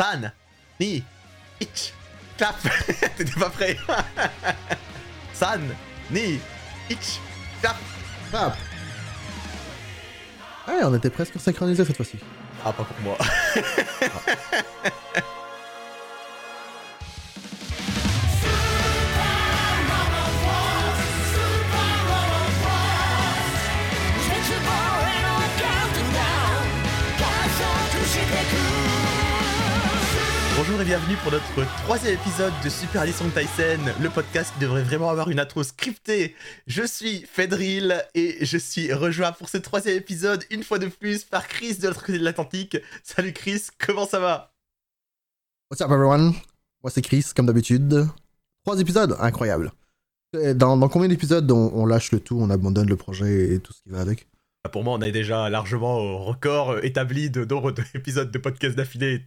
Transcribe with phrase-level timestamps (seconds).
[0.00, 0.32] San,
[0.80, 1.04] Ni,
[1.60, 1.92] Ich,
[2.38, 2.56] Clap.
[3.18, 3.76] T'étais pas prêt.
[5.34, 5.60] San,
[6.10, 6.40] Ni,
[6.88, 7.20] Ich,
[7.60, 7.76] Clap.
[8.30, 8.56] Clap.
[10.66, 12.18] Ouais, on était presque synchronisés cette fois-ci.
[12.64, 13.18] Ah, pas pour moi.
[30.70, 34.84] Bonjour et bienvenue pour notre troisième épisode de Super Edition Tyson, le podcast qui devrait
[34.84, 36.36] vraiment avoir une intro scriptée.
[36.68, 41.24] Je suis Fedril et je suis rejoint pour ce troisième épisode une fois de plus
[41.24, 42.76] par Chris de l'autre côté de l'Atlantique.
[43.02, 44.54] Salut Chris, comment ça va?
[45.72, 46.34] What's up everyone?
[46.84, 48.06] Moi c'est Chris, comme d'habitude.
[48.64, 49.72] Trois épisodes, incroyable.
[50.54, 53.88] Dans, combien d'épisodes on, lâche le tout, on abandonne le projet et tout ce qui
[53.88, 54.28] va avec?
[54.68, 58.76] Pour moi, on est déjà largement au record euh, établi de nombre d'épisodes de podcast
[58.76, 59.22] d'affilée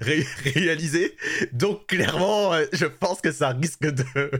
[0.00, 1.16] ré- réalisés.
[1.52, 4.30] Donc, clairement, euh, je pense que ça risque de,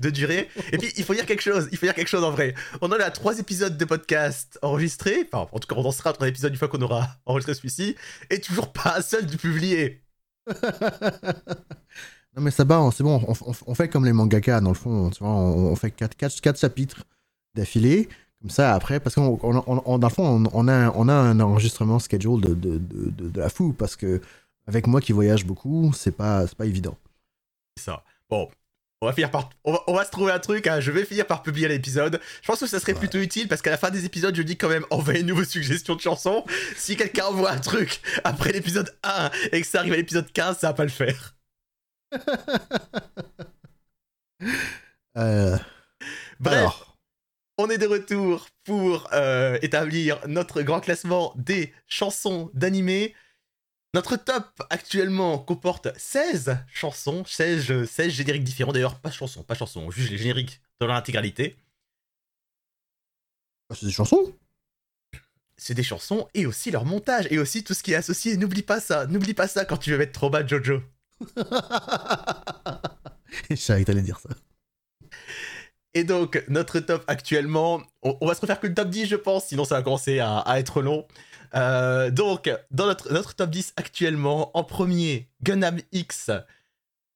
[0.00, 0.48] de durer.
[0.72, 1.68] Et puis, il faut dire quelque chose.
[1.70, 2.54] Il faut dire quelque chose en vrai.
[2.80, 5.28] On en a trois épisodes de podcast enregistrés.
[5.30, 7.96] Enfin, en tout cas, on en sera trois épisodes une fois qu'on aura enregistré celui-ci.
[8.30, 10.02] Et toujours pas un seul de publié.
[12.34, 13.22] Non mais ça va, c'est bon,
[13.66, 17.04] on, fait comme les mangaka dans le fond, on, fait 4 quatre, quatre chapitres
[17.54, 18.08] d'affilée,
[18.42, 21.12] comme ça après, parce qu'on on, on- on- dans le fond, on, a, on a
[21.14, 24.20] un enregistrement schedule de, de, de, de- de la fou, parce que
[24.66, 26.96] avec moi qui voyage beaucoup, c'est pas, c'est pas évident.
[27.76, 28.04] C'est ça.
[28.28, 28.50] Bon.
[29.00, 29.50] On va, finir par...
[29.64, 30.78] on, va, on va se trouver un truc, hein.
[30.80, 32.20] je vais finir par publier l'épisode.
[32.40, 32.98] Je pense que ça serait Ouais.
[33.00, 35.96] plutôt utile parce qu'à la fin des épisodes, je dis quand même envoyez-nous vos suggestions
[35.96, 36.44] de chansons.
[36.76, 40.58] Si quelqu'un envoie un truc après l'épisode 1 et que ça arrive à l'épisode 15,
[40.58, 41.34] ça va pas le faire.
[45.16, 45.56] Euh,
[46.40, 46.91] Bref, alors,
[47.58, 53.14] on est de retour pour euh, établir notre grand classement des chansons d'animé.
[53.94, 58.72] Notre top actuellement comporte 16 chansons, 16, euh, 16 génériques différents.
[58.72, 61.56] D'ailleurs, pas chansons, pas chansons, juste les génériques dans leur intégralité.
[63.74, 64.34] c'est des chansons?
[65.58, 68.36] C'est des chansons et aussi leur montage et aussi tout ce qui est associé.
[68.36, 70.82] N'oublie pas ça, n'oublie pas ça quand tu veux mettre trop bas Jojo.
[73.50, 74.30] Je savais que t'allais dire ça.
[75.94, 79.46] Et donc, notre top actuellement, on, va se refaire que le top 10, je pense,
[79.46, 81.06] sinon ça va commencer à, être long.
[81.54, 86.30] Euh, donc, dans notre, top 10 actuellement, en premier, Gundam X,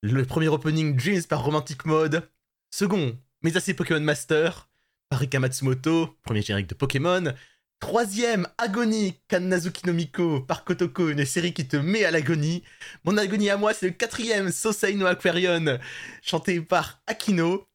[0.03, 2.28] le premier opening Dreams par Romantic Mode.
[2.70, 4.69] Second, Mesase Pokémon Master
[5.09, 7.32] par Rika Matsumoto, premier générique de Pokémon.
[7.78, 12.62] Troisième, Agony Kanazuki no Miko par Kotoko, une série qui te met à l'agonie.
[13.04, 15.06] Mon agonie à moi, c'est le quatrième Sosei no
[16.22, 17.66] chanté par Akino.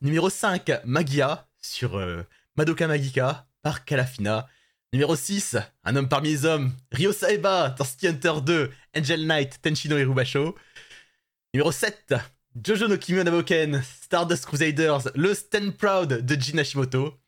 [0.00, 2.22] Numéro 5, Magia, sur euh,
[2.56, 4.48] Madoka Magica, par Kalafina.
[4.92, 9.98] Numéro 6, Un homme parmi les hommes, Ryo Saeba, City Hunter 2, Angel Knight, Tenshino
[9.98, 10.56] Hirubasho.
[11.52, 12.14] Numéro 7,
[12.64, 17.20] Jojo no Kimi no Naboken, Stardust Crusaders, le Stand Proud de Jin Hashimoto.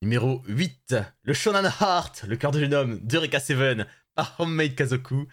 [0.00, 0.94] Numéro 8,
[1.24, 5.28] le Shonan Heart, le cœur de jeune homme de Reka Seven, par Homemade Kazoku.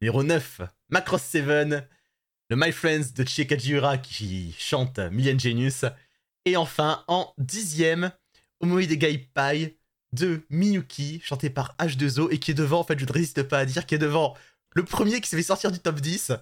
[0.00, 0.60] Numéro 9,
[0.90, 1.44] Macross 7,
[2.50, 5.84] le My Friends de Chiekajiura qui chante Million Genius.
[6.44, 8.12] Et enfin, en dixième,
[8.60, 8.98] Omoide
[9.34, 9.78] Pai
[10.12, 13.58] de Miyuki, chanté par H2O, et qui est devant, en fait, je ne résiste pas
[13.58, 14.34] à dire, qui est devant
[14.74, 16.32] le premier qui s'est fait sortir du top 10,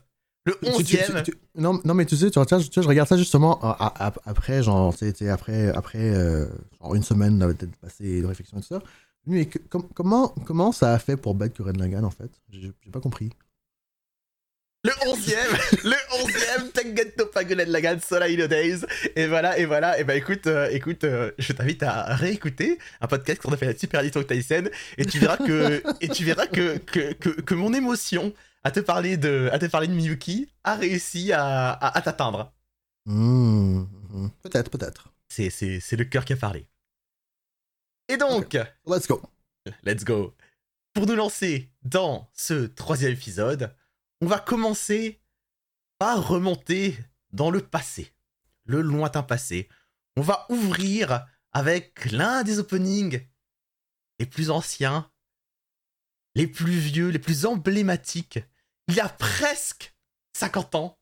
[0.46, 1.22] le Tu- tu- tu- onzième.
[1.22, 2.38] tu- non, non, mais tu sais, tu
[2.70, 6.46] tu je regarde ça justement à- à- à- après, genre, sais, après, après euh,
[6.80, 8.82] genre une semaine, peut-être passé de réflexion et tout ça.
[9.26, 12.30] Mais que- com- comment, comment ça a fait pour battre Kuren Lagan en fait?
[12.50, 13.30] J'ai pas compris.
[14.88, 15.52] Le onzième,
[15.84, 18.86] le onzième, Tengen Topagonen Lagan Sola Days.
[19.16, 23.06] Et voilà, et voilà, et bah écoute, euh, écoute, euh, je t'invite à réécouter un
[23.06, 24.64] podcast qu'on a fait la Super Edition Tyson,
[24.96, 28.32] et tu verras que, et tu verras que, que, que, que mon émotion
[28.64, 32.54] à te parler de, à te parler de Miyuki a réussi à, à, à t'atteindre.
[33.04, 33.84] Hmm,
[34.42, 35.12] peut-être, peut-être.
[35.28, 36.66] C'est, c'est, c'est le cœur qui a parlé.
[38.08, 38.56] Et donc,
[38.86, 39.20] Let's go.
[39.84, 40.34] Let's go.
[40.94, 43.74] Pour nous lancer dans ce troisième épisode,
[44.20, 45.20] on va commencer
[45.98, 46.96] par remonter
[47.32, 48.12] dans le passé,
[48.64, 49.68] le lointain passé.
[50.16, 53.26] On va ouvrir avec l'un des openings
[54.18, 55.10] les plus anciens,
[56.34, 58.38] les plus vieux, les plus emblématiques.
[58.88, 59.94] Il y a presque
[60.34, 60.98] 50 ans.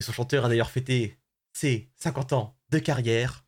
[0.00, 1.18] Et son chanteur a d'ailleurs fêté
[1.52, 3.44] ses 50 ans de carrière.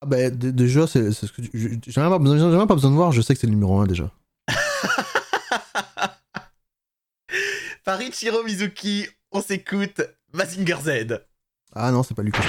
[0.00, 1.42] Ah bah, dé- déjà, c'est ce que
[2.00, 2.18] même pas
[2.74, 4.10] besoin de voir, je sais que c'est le numéro 1 déjà.
[7.84, 9.06] Parichiro Mizuki.
[9.30, 10.00] On s'écoute
[10.32, 11.20] Mazinger Z.
[11.74, 12.40] Ah non, c'est pas Lucas.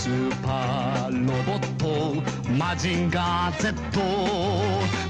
[0.00, 3.74] スーパーロボットマジンガー Z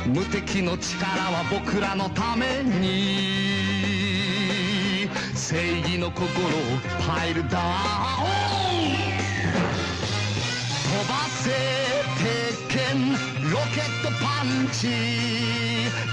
[0.08, 3.48] 無敵の力は僕らのために。
[5.36, 6.28] 正義の心を
[7.06, 7.64] パイルダウン。
[10.82, 11.52] 飛ばせ
[12.18, 13.12] 鉄拳
[13.48, 14.88] ロケットパンチ。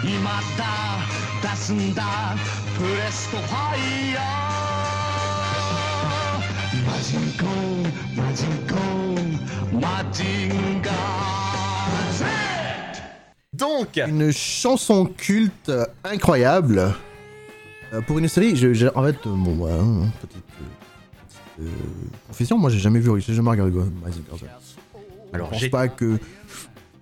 [0.03, 0.99] 今だ
[1.41, 2.35] 出すんだ。
[2.77, 3.75] プレストファ
[4.11, 4.46] イヤー。
[6.97, 7.45] Mazingo,
[8.15, 8.75] Mazingo,
[13.53, 15.71] Donc, une chanson culte
[16.03, 16.95] incroyable.
[17.93, 18.53] Euh, pour une série,
[18.95, 20.43] en fait, euh, bon, voilà, hein, petite,
[21.61, 23.73] euh, petite confession, moi j'ai jamais vu, j'ai jamais regardé
[24.03, 24.47] Mazinger.
[25.33, 26.17] Alors, je pense pas que,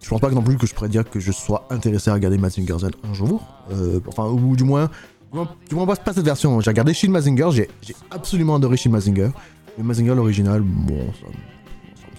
[0.01, 2.37] je pense pas non plus que je pourrais dire que je sois intéressé à regarder
[2.37, 3.47] Mazinger Z un jour.
[4.07, 4.89] enfin, ou du moins,
[5.31, 6.59] du moins, du moins pas cette version.
[6.59, 7.69] J'ai regardé Shin Mazinger, j'ai
[8.11, 9.29] absolument adoré Shin Mazinger.
[9.77, 11.27] Mais Mazinger l'original, bon, ça,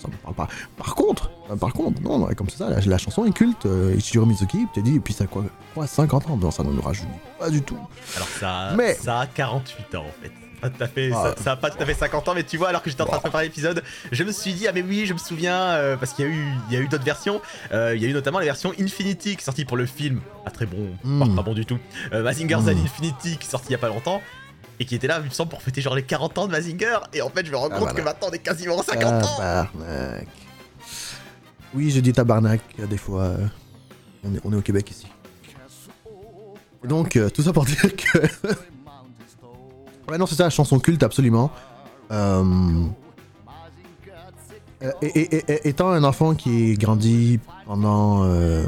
[0.03, 0.49] ça, me parle pas.
[0.77, 3.67] Par contre, euh, par contre, non, comme c'est ça, la, la chanson est culte.
[3.67, 5.45] Euh, Ichiro Mizuki, t'es dit, et puis ça a quoi,
[5.75, 7.09] quoi 50 ans Non, ça ne nous rajeunit
[7.39, 7.79] pas du tout.
[8.17, 10.33] Alors ça, Mais- ça a 48 ans en fait.
[10.81, 11.35] À fait, Ah.
[11.37, 13.03] ça, ça a pas tout à fait 50 ans, mais tu vois, alors que j'étais
[13.03, 15.55] en train de préparer l'épisode, je me suis dit, ah mais oui, je me souviens,
[15.55, 17.41] euh, parce qu'il y a eu, il y a eu d'autres versions.
[17.73, 20.21] Euh, il y a eu notamment la version Infinity qui est sortie pour le film,
[20.45, 21.37] pas très bon, Mm.
[21.37, 21.79] pas bon du tout.
[22.13, 22.85] Euh, Mazinger Z Mm.
[22.85, 24.21] Infinity qui est sorti il y a pas longtemps.
[24.79, 26.99] Et qui était là, il me semble, pour fêter genre les 40 ans de Mazinger.
[27.15, 27.95] Et en fait, je me rends Ah, compte voilà.
[27.95, 29.21] que maintenant on est quasiment à 50 ans.
[29.37, 30.29] Tabarnak.
[31.75, 33.23] Oui, je dis tabarnak, des fois.
[33.23, 33.47] euh,
[34.25, 35.07] on, est, on est au Québec ici.
[36.85, 38.19] Et donc, euh, tout ça pour dire que.
[40.09, 41.51] ouais, non, c'est ça, la chanson culte, absolument.
[42.11, 42.85] Euh,
[45.03, 48.25] et, et- et- et- étant un enfant qui est grandi pendant.
[48.25, 48.67] euh,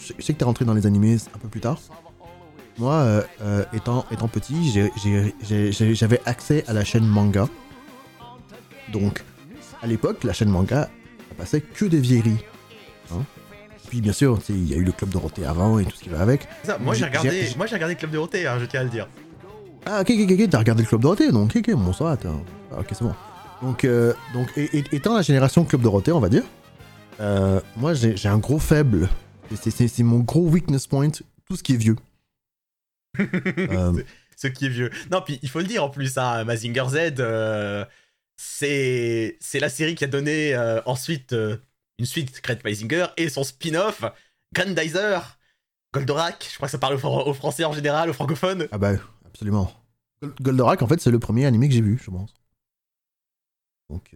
[0.00, 1.78] je sais- je sais que t'es rentré dans les animés un peu plus tard.
[2.80, 7.04] Moi, euh, euh, étant, étant petit, j'ai- j'ai- j'ai- j'ai- j'avais accès à la chaîne
[7.06, 7.46] manga.
[8.90, 9.22] Donc,
[9.82, 10.88] à l'époque, la chaîne manga,
[11.28, 12.42] ça passait que des vieilleries.
[13.12, 13.22] Hein.
[13.88, 15.94] Puis, bien sûr, tu sais, il y a eu le Club Dorothée avant et tout
[15.94, 16.48] ce qui va avec.
[16.64, 18.84] Ça, moi j'ai J'ai- regardé, j'ai- moi j'ai regardé Club Dorothée, hein, je tiens à
[18.84, 19.08] le dire.
[19.84, 22.16] Ah, ok, ok, ok, t'as regardé le Club Dorothée, donc, ok, ok, bon, ça va,
[22.16, 22.30] t'as-
[22.72, 23.14] ah, ok, c'est bon.
[23.62, 26.44] Donc, euh, donc et- et- étant la génération Club Dorothée, on va dire,
[27.20, 29.10] euh, moi, j'ai j'ai un gros faible.
[29.52, 31.96] Et c'est- C'est c'est mon gros weakness point, tout ce qui est vieux.
[33.20, 34.02] Euh,
[34.36, 34.90] ce qui est vieux.
[35.10, 37.84] Non, puis il faut le dire en plus, hein, Mazinger Z, euh,
[38.36, 41.58] c'est la série qui a donné euh, ensuite euh,
[41.98, 44.02] une suite Great Mazinger et son spin-off
[44.54, 45.38] Grandizer,
[45.92, 46.48] Goldorak.
[46.50, 48.66] Je crois que ça parle au, fran- au français en général, aux francophones.
[48.72, 48.92] Ah bah,
[49.26, 49.70] absolument.
[50.22, 52.32] Gol- Goldorak, en fait, c'est le premier animé que j'ai vu, je pense.
[53.90, 54.14] Donc,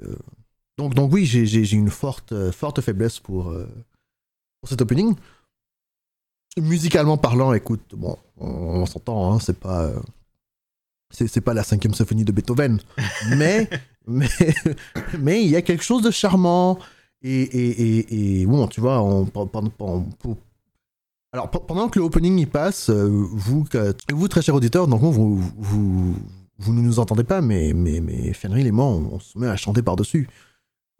[0.79, 3.53] donc, donc oui, j'ai- une forte, forte faiblesse pour,
[4.61, 5.17] pour cet opening.
[6.61, 9.83] Musicalement parlant, écoute, bon, on, on s'entend, hein, c'est pas...
[9.85, 9.99] euh,
[11.11, 12.81] c'est pas la cinquième symphonie de Beethoven,
[13.37, 13.69] mais
[14.07, 14.29] mais
[15.19, 16.79] mais il y a quelque chose de charmant
[17.23, 19.25] et, et, et, et bon, tu vois, on,
[21.33, 23.65] alors, pe- pendant que le opening y passe, euh, vous,
[24.13, 26.15] vous très chers auditeurs, donc vous, vous,
[26.59, 29.49] vous ne nous entendez pas, mais, mais, mais Fenrir et moi, on, on se met
[29.49, 30.29] à chanter par-dessus.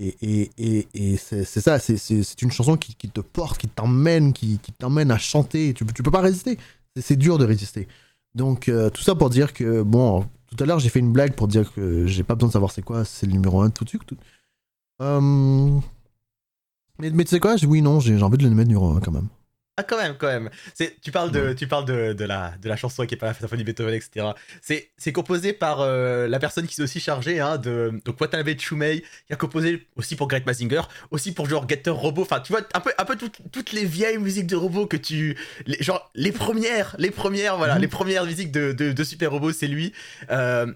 [0.01, 4.33] Et, et, et, et c'est ça, c'est- une chanson qui, qui te porte, qui t'emmène,
[4.33, 5.73] qui, qui t'emmène à chanter.
[5.75, 6.59] Tu, tu peux pas résister.
[6.97, 7.89] C'est- dur de résister.
[8.35, 11.35] Donc, euh, tout ça pour dire que, bon, tout à l'heure, j'ai fait une blague
[11.35, 13.85] pour dire que j'ai pas besoin de savoir c'est quoi, c'est le numéro 1 tout
[13.85, 14.03] de suite.
[15.03, 15.81] Euh,
[16.99, 19.13] Mais, mais tu sais quoi, oui, non, j'ai envie de le mettre numéro 1 quand
[19.13, 19.29] même.
[19.77, 20.51] Ah quand même, quand même.
[20.73, 23.27] C'est, tu parles de, tu parles de, de la, de la chanson qui est pas
[23.27, 24.27] la symphonie de Beethoven, etc.
[24.63, 28.57] C'est, c'est composé par euh, la personne qui s'est aussi chargée hein, de, de Watanabe
[28.57, 32.23] Chumei, qui a composé aussi pour Great Mazinger, aussi pour genre Getter Robot.
[32.23, 34.97] Enfin, tu vois, un peu, un peu toutes, toutes les vieilles musiques de robots que
[34.97, 37.81] tu, les, genre les premières, les premières, voilà, Mhm.
[37.81, 39.93] les premières musiques de, de, de super robots, c'est lui.
[40.31, 40.73] Euh,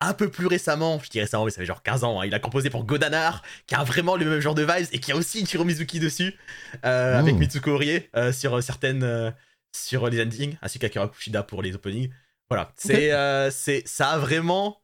[0.00, 2.32] un peu plus récemment, je dis récemment, mais ça fait genre 15 ans, hein, il
[2.34, 5.16] a composé pour Godanar, qui a vraiment le même genre de vibes et qui a
[5.16, 6.36] aussi Ichiro Mizuki dessus,
[6.84, 7.20] euh, Mm.
[7.20, 9.30] avec Mitsuko Orie euh, sur euh, certaines, euh,
[9.74, 12.10] sur les endings, ainsi qu'Akira Kushida pour les openings.
[12.48, 13.10] Voilà, c'est,
[13.50, 14.80] c'est, ça a vraiment,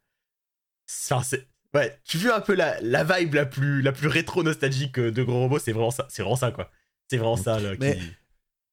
[0.87, 4.43] ça, c'est, ouais, tu veux un peu la, la vibe la plus, la plus rétro
[4.43, 6.71] nostalgique de Gros Robot, c'est vraiment ça, c'est vraiment ça quoi,
[7.09, 7.73] c'est vraiment ça là.
[7.75, 7.99] Qui- Mais,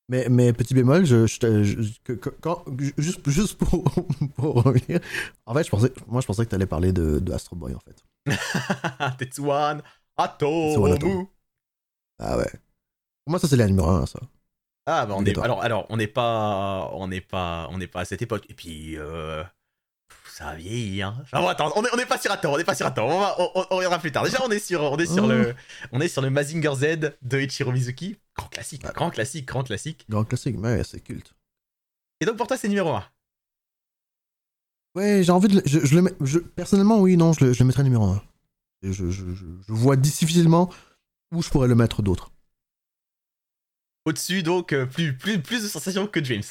[0.10, 2.65] mais petit bémol, je, je, je- quand,
[2.98, 3.84] juste, juste pour,
[4.36, 5.00] pour revenir,
[5.46, 7.74] en fait, je pensais, moi je pensais que tu allais parler de, de Astro Boy
[7.74, 8.03] en fait.
[9.17, 9.81] Tetsuan
[10.17, 11.27] Atomu.
[12.20, 12.51] Ah ouais.
[13.24, 14.20] Pour moi, ça c'est la numéro 1, ça.
[14.88, 18.01] Ah bah on est alors alors on n'est pas on n'est pas on n'est pas
[18.01, 19.43] à cette époque et puis euh,
[20.31, 21.15] ça a vieilli hein.
[21.33, 23.19] Bon, attends on est on est pas sur Atom on est pas sur Atom on,
[23.19, 25.27] va, on, on- reviendra plus tard déjà on est sur on est sur Oh.
[25.27, 25.55] le
[25.91, 28.91] on est sur le Mazinger Z de Ichiro Mizuki grand classique Ouais.
[28.93, 31.33] grand classique grand classique Grand classique, mais ouais, c'est culte.
[32.21, 33.03] et donc pour toi c'est numéro 1
[34.95, 35.55] Ouais, j'ai envie de.
[35.55, 38.03] le- Je, je le mets- je- personnellement, oui, non, je le, je le mettrais numéro
[38.03, 38.21] 1.
[38.83, 40.69] Je, je, je, je vois difficilement
[41.31, 42.29] où je pourrais le mettre d'autre.
[44.05, 46.43] Au-dessus, donc, euh, plus, plus, plus de sensations que Dreams.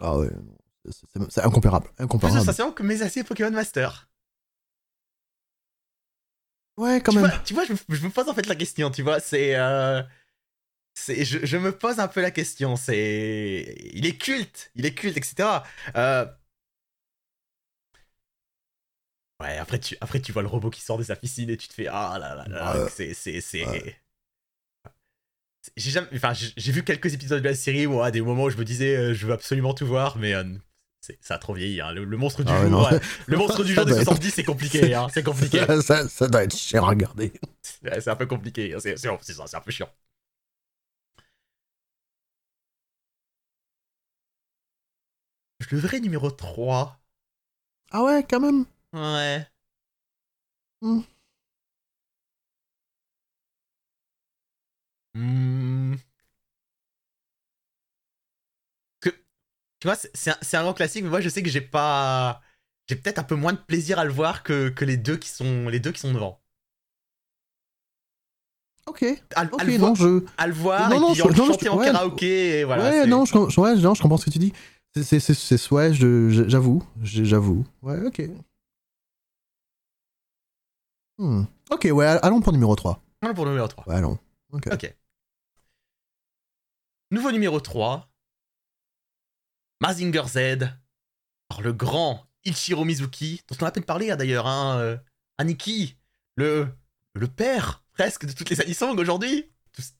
[0.00, 0.56] Ah ouais, non,
[0.90, 1.86] c'est- c'est incomparable.
[1.88, 2.38] Plus de Incomparable.
[2.40, 4.08] sensations que mes aciers Pokémon Master.
[6.76, 7.28] Ouais, quand tu, même.
[7.30, 9.54] Vois, tu vois, je, me- je me pose en fait la question, tu vois, c'est...
[9.54, 10.02] euh,
[10.94, 13.76] c'est je, je me pose un peu la question, c'est...
[13.94, 15.62] Il est culte, il est culte, etc.
[15.96, 16.26] Euh,
[19.40, 21.66] Ouais, après tu, après tu vois le robot qui sort de sa piscine et tu
[21.68, 22.88] te fais ah là là là, Ouais.
[22.90, 23.66] c'est c'est c'est.
[23.66, 23.96] Ouais.
[25.60, 28.44] C'est- J'ai jamais, enfin j'ai vu quelques épisodes de la série, moi, à des moments
[28.44, 30.34] où je me disais euh, je veux absolument tout voir, mais
[31.20, 31.80] ça a trop vieilli.
[31.80, 31.92] hein.
[31.92, 33.00] Le, le monstre du Ah jour, ouais.
[33.26, 35.60] le monstre du jour des doit être- 70, c'est compliqué, hein, c'est compliqué.
[35.82, 37.32] Ça, doit être cher à regarder.
[37.62, 39.88] C'est un peu compliqué, hein, c'est c'est- c'est ça, c'est un peu chiant.
[45.70, 47.00] Le verrai numéro 3.
[47.90, 48.66] Ah ouais, quand même.
[48.92, 49.46] Ouais.
[50.82, 51.02] Hmm.
[55.14, 55.94] Hmm.
[59.00, 59.14] Que-
[59.84, 62.40] tu vois, c'est- un, un grand classique, mais moi je sais que j'ai pas.
[62.88, 65.28] J'ai peut-être un peu moins de plaisir à le voir que, que les, deux qui
[65.28, 66.40] sont, les deux qui sont devant.
[68.86, 69.04] Ok.
[69.34, 70.24] À, à Ok, le, non, voir, je.
[70.38, 72.60] à le voir Non, et non, puis je- en non, je- chanter en ouais, karaoké,
[72.60, 72.82] et voilà.
[72.88, 74.54] ouais, non, je, ouais, non, je comprends ce que tu dis.
[74.96, 77.66] C'est, c'est, ouais, je, je- j'avoue, je- j'avoue.
[77.82, 78.22] Ouais, ok.
[81.18, 81.42] Hmm.
[81.70, 83.02] Ok, ouais, allons pour numéro 3.
[83.20, 83.86] Voilà pour numéro 3.
[83.86, 84.18] Ouais, allons.
[84.50, 84.66] Ok.
[84.72, 84.94] Ok.
[87.10, 88.08] Nouveau numéro 3.
[89.86, 90.70] Mazinger Z.
[91.48, 94.96] Par le grand Ichiro Mizuki, dont on a à peine parlé hein, d'ailleurs, hein, euh,
[95.36, 95.98] Aniki,
[96.36, 96.74] le,
[97.36, 99.50] père presque de toutes les anisongs aujourd'hui.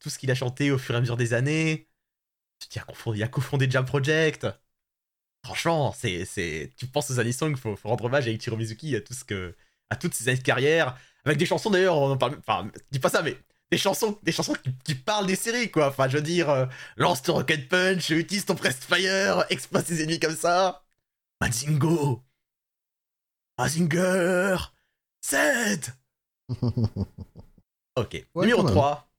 [0.00, 1.86] Tout, ce qu'il a chanté au fur et à mesure des années.
[2.74, 4.46] Il a, cofondé Jam Project.
[5.44, 8.96] Franchement, c'est, c'est, tu penses aux anisongs, il faut, faut rendre hommage à Ichiro Mizuki,
[8.96, 9.54] à, tout ce que,
[9.90, 10.96] à toutes ses années de carrière.
[11.26, 12.38] Avec des chansons d'ailleurs, on en parle.
[12.38, 13.36] Enfin, dis pas ça, mais
[13.74, 15.88] des chansons, des chansons qui, qui parlent des séries, quoi.
[15.88, 16.66] Enfin, je veux dire, euh,
[16.96, 20.86] lance ton Rocket Punch, utilise ton Prest Fire, explose tes ennemis comme ça.
[21.40, 22.22] Mazingo
[23.58, 24.56] Mazinger
[25.24, 25.90] Z
[27.96, 28.76] Ok, Ouais, numéro quand même.
[28.76, 29.10] 3,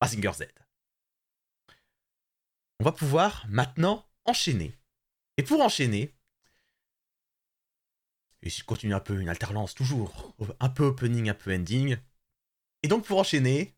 [0.00, 0.42] Mazinger Z.
[2.78, 4.72] On va pouvoir maintenant enchaîner.
[5.36, 6.14] Et pour enchaîner,
[8.42, 11.96] et si je continue un peu une alternance toujours, un peu opening, un peu ending.
[12.84, 13.74] Et donc pour enchaîner,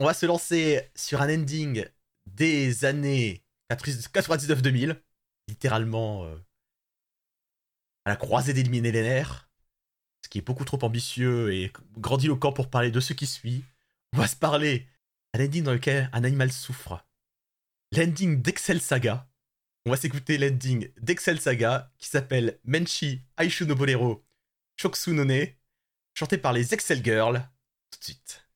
[0.00, 1.84] on va se lancer sur un ending
[2.26, 4.96] des années 99-2000,
[5.48, 6.36] littéralement euh,
[8.04, 9.48] à la croisée des millénaires,
[10.24, 13.64] ce qui est beaucoup trop ambitieux et grandiloquent pour parler de ce qui suit.
[14.14, 14.86] On va se parler
[15.34, 17.04] d'un ending dans lequel un animal souffre.
[17.92, 19.28] L'ending d'Excel Saga.
[19.86, 24.24] On va s'écouter l'ending d'Excel Saga qui s'appelle Menchi Aishu no Bolero
[24.76, 25.46] Shoksu no Ne,
[26.14, 27.48] chanté par les Excel Girls.
[27.90, 28.47] Tout de suite.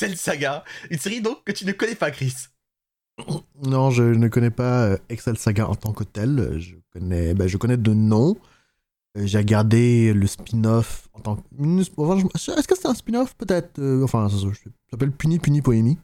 [0.00, 2.34] d'Excel Saga, une série donc que tu ne connais pas, Chris.
[3.62, 6.58] Non, je ne connais pas euh, Excel Saga en tant que tel.
[6.58, 8.36] Je connais, ben, je connais de nom.
[9.18, 11.42] Euh, J'ai regardé le spin-off en tant que.
[11.80, 13.78] Est-ce que c'est un spin-off Peut-être.
[13.78, 14.36] euh, enfin, ça,
[14.90, 15.98] s'appelle Puni Puni Poemi.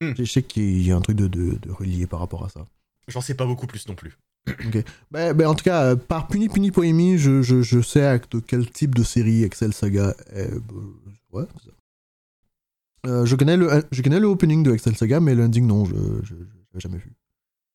[0.00, 0.12] Hmm.
[0.16, 2.66] Je sais qu'il y a un truc de, de, de relié par rapport à ça.
[3.08, 4.16] J'en sais pas beaucoup plus non plus.
[5.10, 8.70] Bah, bah, en tout cas, par Puni Puni Poemi, je, je, je sais de quel
[8.70, 10.50] type de série Excel Saga est.
[11.32, 11.74] ouais, c'est ça.
[13.06, 15.94] Euh, je, connais le, je connais le opening de Excel Saga, mais l'ending, non, je
[15.94, 16.46] l'avais
[16.80, 17.12] jamais vu.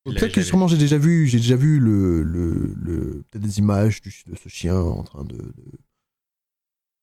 [0.04, 4.00] Peut-être que sûrement j'ai déjà vu, j'ai déjà vu le, le, le- peut-être des images
[4.00, 5.52] du- de ce chien en train de, de,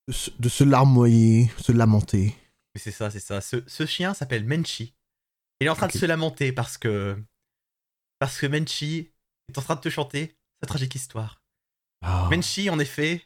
[0.08, 2.36] de se, de se larmoyer, se lamenter.
[2.74, 3.40] Mais c'est ça, c'est ça.
[3.40, 4.96] Ce, ce chien s'appelle Menchi.
[5.60, 7.18] Il est en train de se lamenter parce que.
[8.20, 9.12] Parce que Menchi
[9.48, 11.42] est en train de te chanter sa tragique histoire.
[12.02, 12.28] Ah.
[12.32, 13.24] Menchi, en effet,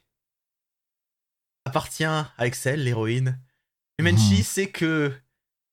[1.65, 3.39] appartient à Excel, l'héroïne.
[4.00, 4.43] Menchi Mhm.
[4.43, 5.13] sait que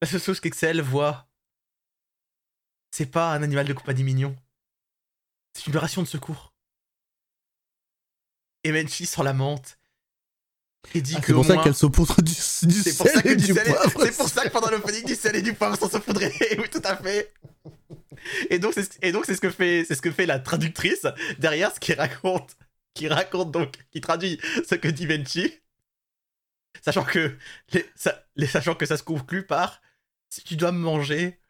[0.03, 1.29] la seule chose qu'Excel voit,
[2.91, 4.37] c'est pas un animal de compagnie mignon.
[5.55, 6.53] C'est une ration de secours.
[8.65, 9.79] Et Menchi s'en lamente.
[10.95, 13.21] Et dit Ah, que c'est pour ça moins- qu'elle s'oppose du, du c'est pour ça
[13.23, 13.93] que du poivre.
[14.05, 16.33] c'est pour ça que pendant l'opening du sel et du poivre sont saupoudrés.
[16.59, 17.33] oui, tout à fait.
[18.51, 20.39] Et donc c'est ce- et donc c'est ce que fait c'est ce que fait la
[20.39, 21.07] traductrice
[21.39, 22.57] derrière ce qui raconte
[22.95, 25.53] qui raconte donc qui traduit ce que dit Venchi.
[26.85, 27.37] Sachant que
[27.73, 29.81] les, ça- les- sachant que ça se conclut par
[30.31, 31.41] si tu dois me manger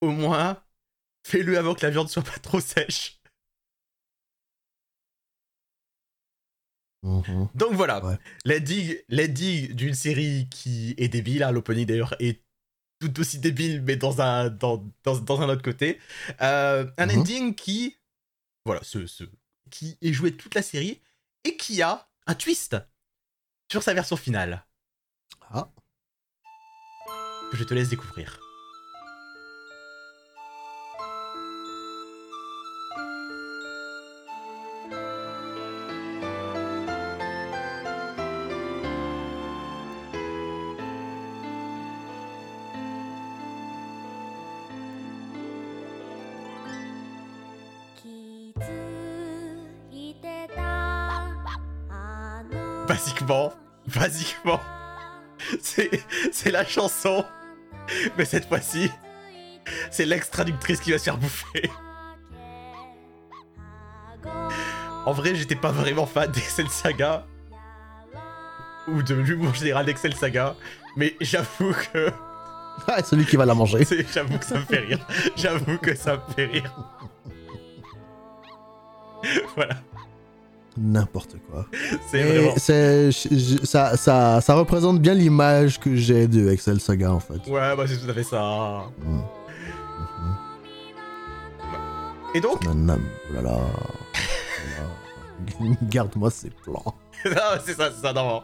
[0.00, 0.62] au moins
[1.26, 3.20] fais-le avant que la viande soit pas trop sèche.
[7.02, 7.48] Mhm.
[7.54, 8.18] Donc voilà, Ouais.
[8.44, 12.42] l'ending, l'ending d'une série qui est débile, hein, l'opening d'ailleurs est
[13.00, 15.98] tout aussi débile, mais dans un, dans, dans, dans un autre côté.
[16.42, 17.18] Euh, un Mhm.
[17.20, 17.96] ending qui,
[18.66, 19.24] voilà, ce, ce,
[19.70, 21.00] qui est joué toute la série
[21.44, 22.76] et qui a un twist
[23.70, 24.64] sur sa version finale.
[25.52, 25.68] Ah.
[27.50, 28.40] Que je te laisse découvrir.
[52.88, 53.52] Basiquement,
[54.00, 54.60] basiquement,
[55.60, 57.24] c'est, la chanson,
[58.16, 58.90] mais cette fois-ci,
[59.90, 61.70] c'est l'ex-traductrice qui va se faire bouffer.
[65.06, 67.26] En vrai, j'étais pas vraiment fan d'Excel Saga,
[68.88, 70.56] ou de l'humour général d'Excel Saga,
[70.96, 72.10] mais j'avoue que,
[72.86, 73.84] Ah, celui qui va la manger.
[74.12, 75.06] j'avoue que ça me fait rire.
[75.36, 76.72] J'avoue que ça me fait rire.
[79.54, 79.76] voilà,
[80.82, 81.66] N'importe quoi.
[82.10, 82.54] c'est vraiment...
[82.56, 87.46] je- ça, ça, ça représente bien l'image que j'ai de Excel Saga en fait.
[87.48, 88.84] Ouais, bah c'est tout à fait ça.
[89.04, 89.20] Mm.
[92.34, 93.58] Et donc, Nanam, oh là là.
[93.58, 95.76] Oh là.
[95.82, 96.94] Garde-moi ces plans.
[97.22, 97.34] C'est
[97.74, 98.42] ça, c'est ça, non,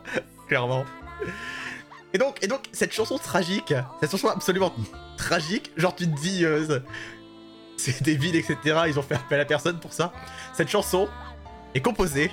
[0.49, 0.85] clairement.
[2.12, 4.70] Et donc, et donc, cette chanson tragique, cette chanson absolument
[5.16, 6.81] tragique, genre tu te dis, euh,
[7.79, 8.57] c'est débile, etc.
[8.88, 10.12] Ils ont fait appel à personne pour ça.
[10.53, 11.09] Cette chanson
[11.77, 12.31] est composée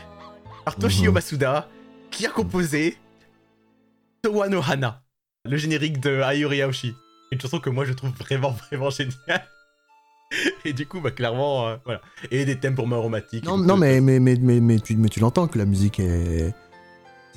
[0.66, 1.14] par Toshio Mhm.
[1.16, 1.68] Masuda,
[2.12, 2.98] qui a composé
[4.22, 5.02] Towa no Hana,
[5.46, 6.96] le générique de Ayuri Aoshi.
[7.32, 9.46] Une chanson que moi je trouve vraiment, vraiment géniale.
[10.66, 12.02] Et du coup, bah clairement, euh, voilà.
[12.32, 13.46] Et des thèmes pour moi aromatiques.
[13.46, 16.54] Non, non mais, mais, mais, mais, mais tu, mais tu l'entends que la musique est.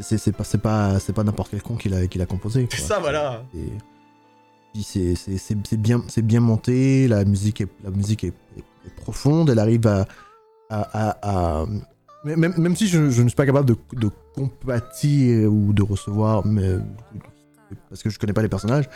[0.01, 2.69] C'est c'est pas, c'est pas, c'est pas n'importe quel con qui l'a qui l'a composé.
[2.71, 3.43] C'est ça, voilà.
[4.83, 8.65] C'est c'est- c'est- c'est bien, c'est bien monté, la musique est, la musique est, est-
[8.87, 10.07] est profonde, elle arrive à.
[10.69, 11.19] à, à-
[11.63, 11.81] à- mais
[12.35, 16.45] Même, même si je, je ne suis pas capable de, de compatir ou de recevoir,
[16.45, 16.75] mais,
[17.89, 18.89] parce que je connais pas les personnages,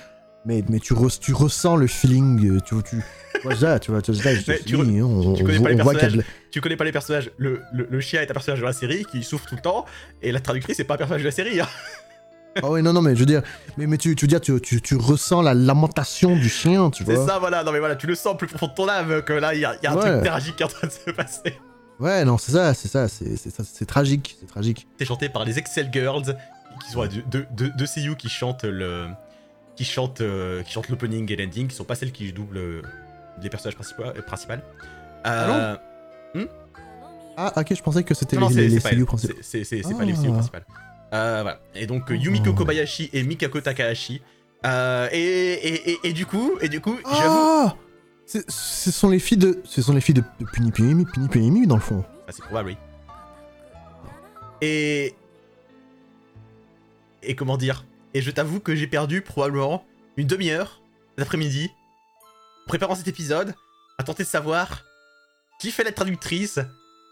[0.45, 4.03] mais, mais tu, re- tu ressens le feeling, tu, tu, tu vois ça, tu vois,
[4.03, 6.25] tu vois ça, tu re- on, tu connais on pas les voit personnages.
[6.51, 7.31] tu connais pas les personnages.
[7.39, 9.85] Le, le, le chien est un personnage de la série qui souffre tout le temps,
[10.23, 11.61] et la traductrice c'est pas un personnage de la série.
[11.61, 11.69] hein.
[12.63, 13.43] Ah ouais, non, non, mais je veux dire,
[13.77, 17.05] mais, mais tu, tu veux dire, tu, tu, tu ressens la lamentation du chien, tu
[17.05, 17.27] C'est vois.
[17.29, 17.63] ça, voilà.
[17.63, 19.65] Non mais voilà, tu le sens plus profond de ton âme que là, il y
[19.65, 20.11] a, y a un Ouais.
[20.11, 21.55] truc tragique qui est en train de se passer.
[22.01, 24.87] Ouais, non, c'est ça, c'est ça, c'est tragique, c'est tragique.
[24.99, 26.35] C'est chanté par les Excel Girls,
[26.85, 29.09] qui sont deux, deux, deux seiyuu qui chantent le,
[29.77, 32.83] qui chantent, euh, qui chantent l'opening et l'ending, qui sont pas celles qui doublent euh,
[33.43, 34.05] les personnages principaux.
[34.05, 34.63] euh, principales.
[35.27, 35.77] Euh,
[37.37, 39.05] Ah, ok, je pensais que c'était les, les, les elle.
[39.05, 39.35] principaux.
[39.43, 39.95] C'est- Ah.
[39.99, 40.65] pas les seiyuu principales.
[41.13, 41.61] Euh, voilà.
[41.75, 42.55] Et donc Yumiko Oh.
[42.55, 44.23] Kobayashi et Mikako Takahashi.
[44.65, 44.69] Et,
[45.13, 47.39] et, et, et du coup, et du coup, j'avoue.
[47.39, 47.90] Ah C'est-
[48.31, 50.23] Ce sont les filles de, ce sont les filles de,
[51.67, 52.05] dans le fond.
[52.29, 52.77] Ah, c'est probable, oui.
[54.61, 55.15] Et.
[57.23, 57.85] Et comment dire?
[58.15, 59.85] Et je t'avoue que j'ai perdu probablement
[60.17, 60.81] une demi-heure
[61.17, 61.71] cet après-midi,
[62.67, 63.55] en préparant cet épisode,
[63.99, 64.85] à tenter de savoir
[65.61, 66.61] qui fait la traductrice,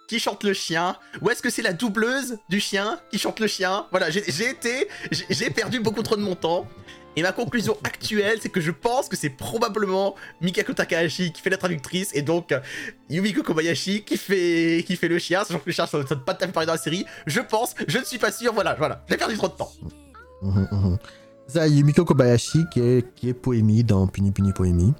[0.09, 3.47] qui chante le chien, ou est-ce que c'est la doubleuse du chien qui chante le
[3.47, 3.87] chien?
[3.91, 4.89] Voilà, j'ai été.
[5.11, 6.67] j'ai- perdu beaucoup trop de mon temps.
[7.17, 11.51] Et ma conclusion actuelle, c'est que je pense que c'est probablement Mikako Takahashi qui fait
[11.51, 12.61] la traductrice et donc euh,
[13.11, 16.35] Yumiko Kobayashi qui fait, qui fait le chien, sachant que le chien ne sonne pas
[16.35, 17.07] tout à fait pareil dans la série.
[17.27, 19.05] Je pense, je ne suis pas sûr, voilà, voilà.
[19.09, 19.73] J'ai perdu trop de temps.
[21.49, 24.95] Ça, Yumiko Kobayashi qui est, qui est dans Puni Puni.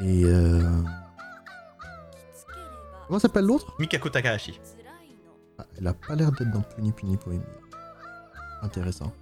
[0.00, 0.24] Et.
[0.24, 0.62] Euh...
[3.10, 4.60] Comment s'appelle l'autre Mikako Takahashi.
[5.58, 7.42] Ah, Elle a pas l'air d'être dans Puni Puni Poemi.
[8.62, 9.12] Intéressant.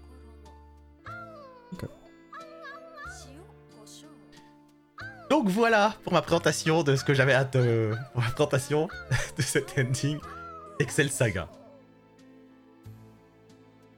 [5.30, 8.88] Donc voilà pour ma présentation de ce que j'avais hâte euh, pour ma présentation
[9.38, 10.18] de cet ending
[10.80, 11.48] Excel Saga.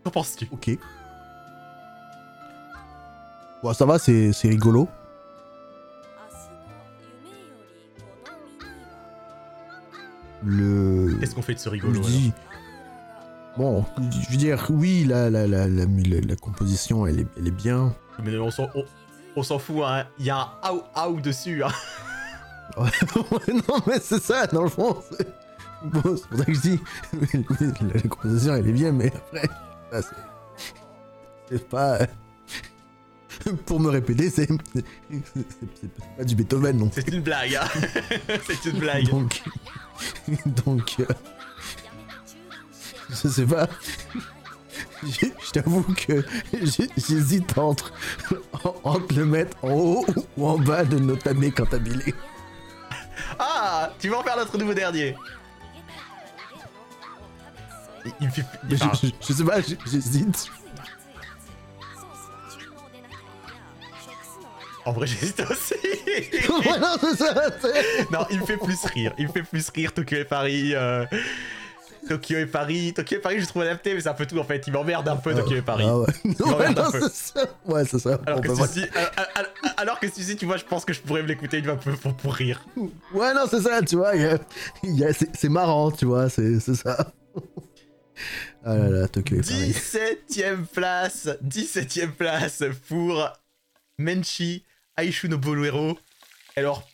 [0.04, 0.46] Qu'en penses-tu?
[0.52, 0.70] Ok.
[3.64, 4.88] Bon, ça va, c'est rigolo.
[10.44, 11.16] Le.
[11.20, 12.32] Qu'est-ce qu'on fait de ce Je rigolo dis.
[13.56, 15.86] Bon, je veux dire, oui, la, la, la, la,
[16.36, 17.92] composition, elle est, elle est bien.
[18.22, 18.84] Mais on s'en on-
[19.36, 20.04] on s'en fout, hein.
[20.18, 20.72] Il y a un
[21.08, 21.70] ou ou dessus, hein.
[22.78, 24.96] Non, mais c'est ça, dans le fond.
[25.10, 25.26] c'est-
[25.82, 26.80] Bon, c'est pour ça que je dis.
[27.80, 29.48] la, la composition, elle est bien, mais après.
[31.50, 31.98] C'est pas.
[33.66, 34.48] Pour me répéter, c'est.
[36.16, 36.90] Pas du Beethoven non.
[36.92, 37.68] C'est une blague, hein.
[38.46, 39.08] C'est une blague.
[39.08, 39.42] Donc.
[40.64, 40.96] Donc.
[41.00, 41.04] euh,
[43.10, 43.68] je sais pas.
[45.02, 46.24] Je t'avoue que
[46.96, 47.92] j'hésite entre,
[48.84, 52.02] entre le mettre en haut ou en bas de Notame Cantabile.
[53.38, 55.16] Ah Tu vas en faire notre nouveau dernier
[58.20, 58.42] il, me fait...
[58.68, 60.50] Je, enfin, je- je sais pas, j'hésite.
[64.90, 65.74] En vrai, j'hésite aussi
[66.04, 68.10] ouais, non, c'est ça, c'est.
[68.10, 69.12] Non, il me fait plus rire.
[69.18, 70.74] Il me fait plus rire Tokyo et Paris.
[70.74, 71.04] euh,
[72.08, 72.92] Tokyo et Paris.
[72.94, 74.62] Tokyo et Paris, je trouve adapté, mais c'est un peu tout en fait.
[74.66, 75.84] Il m'emmerde un peu Tokyo et Paris.
[75.86, 76.06] Ah ouais.
[76.40, 77.46] Non, ouais, non, c'est ça.
[77.66, 78.18] Ouais, c'est ça.
[78.26, 81.00] Alors Bon, que bah, celui-ci, alors, alors- alors que tu vois, je pense que je
[81.00, 82.64] pourrais me l'écouter une fois pour, pour, pour rire.
[83.14, 84.14] Ouais, non, c'est ça, tu vois.
[84.16, 84.38] y a-
[84.82, 87.12] il y a- c'est c'est marrant, tu vois, c'est c'est ça.
[88.64, 89.72] Ah là là, Tokyo et Paris.
[89.72, 93.26] 17ème place, 17ème place pour
[93.98, 94.64] Menchi
[95.04, 95.98] Aishu no Boluero.
[96.56, 96.88] Alors,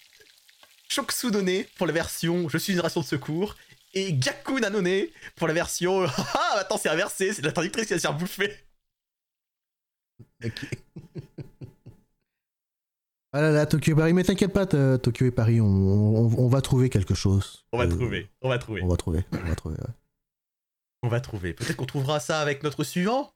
[0.89, 3.57] Shoksu None pour la version Je suis une ration de secours.
[3.95, 7.99] Et Gaku Nanone pour la version Ah, attends, c'est inversé, c'est la traductrice qui va
[7.99, 8.55] se faire bouffer.
[10.45, 10.67] Ok.
[13.33, 16.39] Ah là là, Tokyo et Paris, mais t'inquiète pas, t- Tokyo et Paris, on, on-
[16.39, 17.67] on va trouver quelque chose.
[17.73, 19.75] On va Euh, trouver, on va trouver, On va trouver, on va trouver.
[19.77, 19.95] ouais.
[21.03, 21.53] on va trouver.
[21.53, 23.35] Peut-être qu'on trouvera ça avec notre suivant?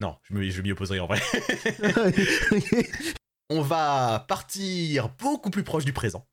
[0.00, 1.20] Non, je me- je m'y opposerai en vrai.
[3.50, 6.28] on va partir beaucoup plus proche du présent.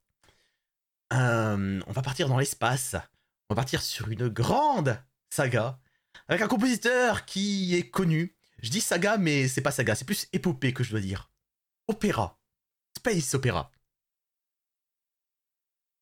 [1.13, 2.95] Euh, on va partir dans l'espace.
[3.49, 5.79] On va partir sur une grande saga
[6.27, 8.35] avec un compositeur qui est connu.
[8.61, 11.31] Je dis saga, mais c'est pas saga, c'est plus épopée que je dois dire.
[11.87, 12.39] Opéra.
[12.97, 13.71] Space opéra.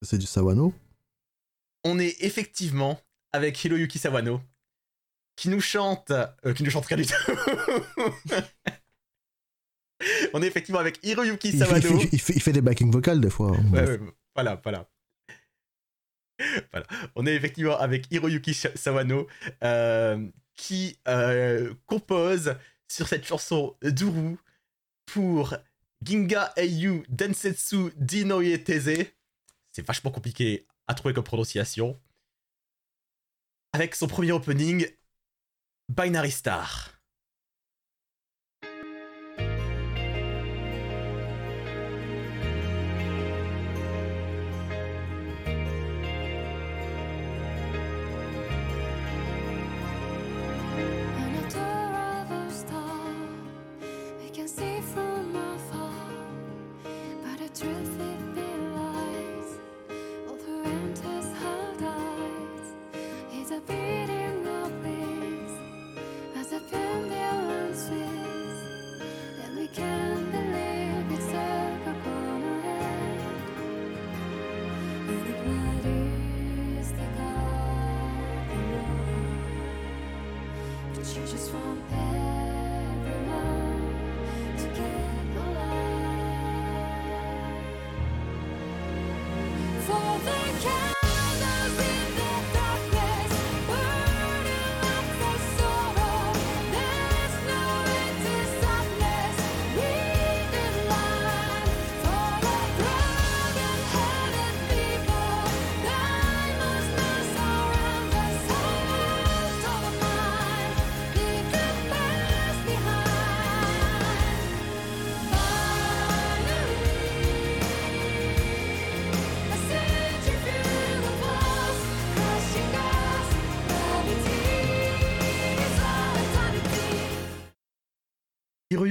[0.02, 0.73] c'est du Sawano?
[1.86, 2.99] On est effectivement
[3.34, 4.41] avec Hiroyuki Sawano
[5.36, 7.13] qui nous chante, euh, qui nous chante rien du tout.
[10.34, 12.00] on est effectivement avec Hiroyuki il fait, il, Sawano.
[12.00, 13.56] fait, il fait- il fait des backing vocals des fois.
[13.58, 13.65] hein.
[13.72, 14.00] Ouais, ouais,
[14.36, 14.89] voilà, voilà.
[16.72, 16.86] Voilà.
[17.15, 19.28] On est effectivement avec Hiroyuki Sawano
[19.63, 22.56] euh, qui euh, compose
[22.88, 24.38] sur cette chanson Duru
[25.06, 25.56] pour
[26.04, 29.06] Ginga Eiyu Densetsu Dinoye Teze.
[29.72, 32.00] C'est vachement compliqué à trouver comme prononciation.
[33.72, 34.86] Avec son premier opening,
[35.89, 36.92] Binary Star.
[90.63, 90.92] The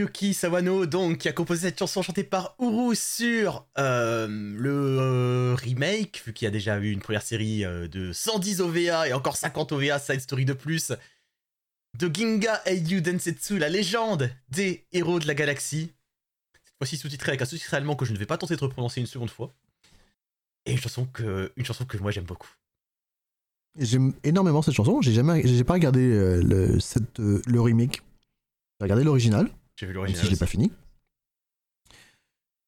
[0.03, 5.55] Hiroyuki Sawano, donc, qui a composé cette chanson chantée par Uru sur euh, le euh,
[5.55, 9.13] remake, vu qu'il y a déjà eu une première série euh, de 110 OVA et
[9.13, 10.93] encore 50 OVA side story de plus,
[11.99, 15.93] de Ginga Eiyu Densetsu, la légende des héros de la galaxie.
[16.65, 19.01] Cette fois-ci sous-titré avec un sous-titre allemand que je ne vais pas tenter de reprononcer
[19.01, 19.55] une seconde fois.
[20.67, 22.51] Et une chanson que, une chanson que moi j'aime beaucoup.
[23.79, 25.01] J'aime énormément cette chanson.
[25.01, 28.03] J'ai jamais, j'ai pas regardé le, cette, le remake.
[28.79, 30.21] J'ai regardé l'original, J'ai vu même l'original.
[30.23, 30.71] si je l'ai pas fini.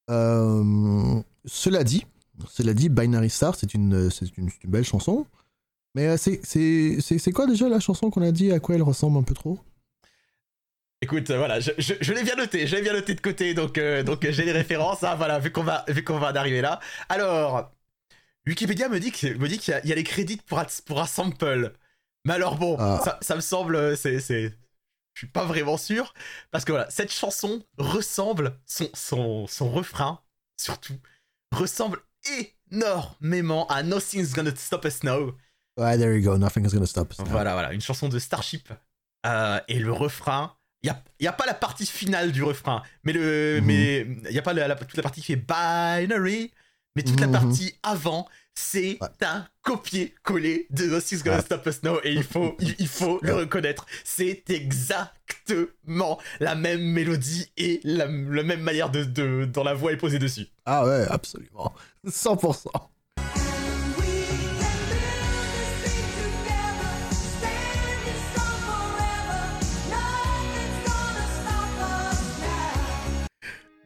[0.09, 2.05] Euh, cela dit,
[2.49, 5.25] cela dit, Binary Star, c'est une, c'est une, une belle chanson.
[5.95, 9.17] Mais euh, c'est, c'est, quoi déjà la chanson qu'on a dit à quoi elle ressemble
[9.17, 9.59] un peu trop?
[11.01, 13.53] Écoute, euh, voilà, je, je, je l'ai bien noté, je l'ai bien noté de côté,
[13.53, 16.35] donc, euh, donc j'ai les références, hein, voilà, vu qu'on va, vu qu'on va en
[16.35, 16.79] arriver là.
[17.09, 17.71] Alors,
[18.47, 20.59] Wikipédia me dit que- me dit qu'il y, a- il y a les crédits pour,
[20.59, 21.73] un- pour un sample.
[22.25, 23.01] Mais alors bon, Ah.
[23.03, 24.53] ça, ça me semble, c'est, c'est,
[25.15, 26.13] je suis pas vraiment sûr,
[26.51, 30.21] parce que voilà, cette chanson ressemble, son, son, son refrain,
[30.57, 30.97] surtout,
[31.53, 32.01] ressemble
[32.71, 35.35] énormément à Nothing's Gonna Stop Us Now.
[35.77, 37.19] Ouais, there you go, nothing is gonna stop us.
[37.19, 37.25] now.
[37.25, 38.69] Voilà, voilà, une chanson de Starship.
[39.25, 43.59] Euh, et le refrain, il n'y a, pas la partie finale du refrain, mais le,
[43.59, 43.65] Mhm.
[43.65, 43.99] mais
[44.29, 46.51] il y a pas la, la- toute la partie qui fait binary,
[46.95, 47.33] mais toute la Mhm.
[47.33, 49.07] partie avant, c'est Ouais.
[49.21, 51.41] un copier-coller de Nothing's Gonna Ouais.
[51.43, 53.85] Stop Us Now, et il faut, il, il faut le reconnaître.
[54.03, 59.91] C'est exactement la même mélodie et la, la même manière de, de, dont la voix
[59.91, 60.47] est posée dessus.
[60.65, 61.73] Ah ouais, absolument.
[62.07, 62.67] 100%.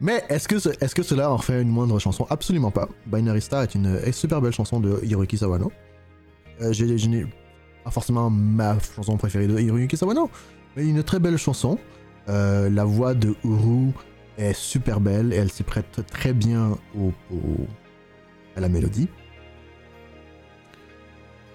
[0.01, 2.25] Mais est-ce que, ce- est-ce que cela en fait une moindre chanson?
[2.29, 2.87] Absolument pas.
[3.07, 5.71] Binary Star est une super belle chanson de Hiroyuki Sawano.
[6.61, 7.25] Euh, je n'ai
[7.83, 10.29] pas forcément ma chanson préférée de Hiroyuki Sawano,
[10.75, 11.77] mais une très belle chanson.
[12.29, 13.91] Euh, la voix de Uru
[14.37, 16.77] est super belle et elle s'y prête très bien
[18.55, 19.09] à la mélodie.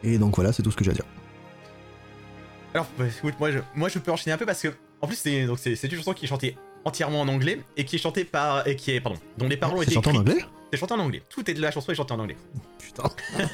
[0.02, 1.06] Et donc voilà, c'est tout ce que j'ai à dire.
[2.74, 3.50] Alors, bah, écoute, moi
[3.88, 4.68] je, peux enchaîner un peu parce que,
[5.00, 7.96] en plus, c'est donc c'est une chanson qui est chantée entièrement en anglais et qui
[7.96, 10.44] est chantée par et qui est pardon, dont les paroles ont C'est chanté en anglais
[10.72, 11.22] C'est chanté en anglais.
[11.30, 12.36] Tout est de la chanson est chantée en anglais.
[12.78, 13.04] Putain.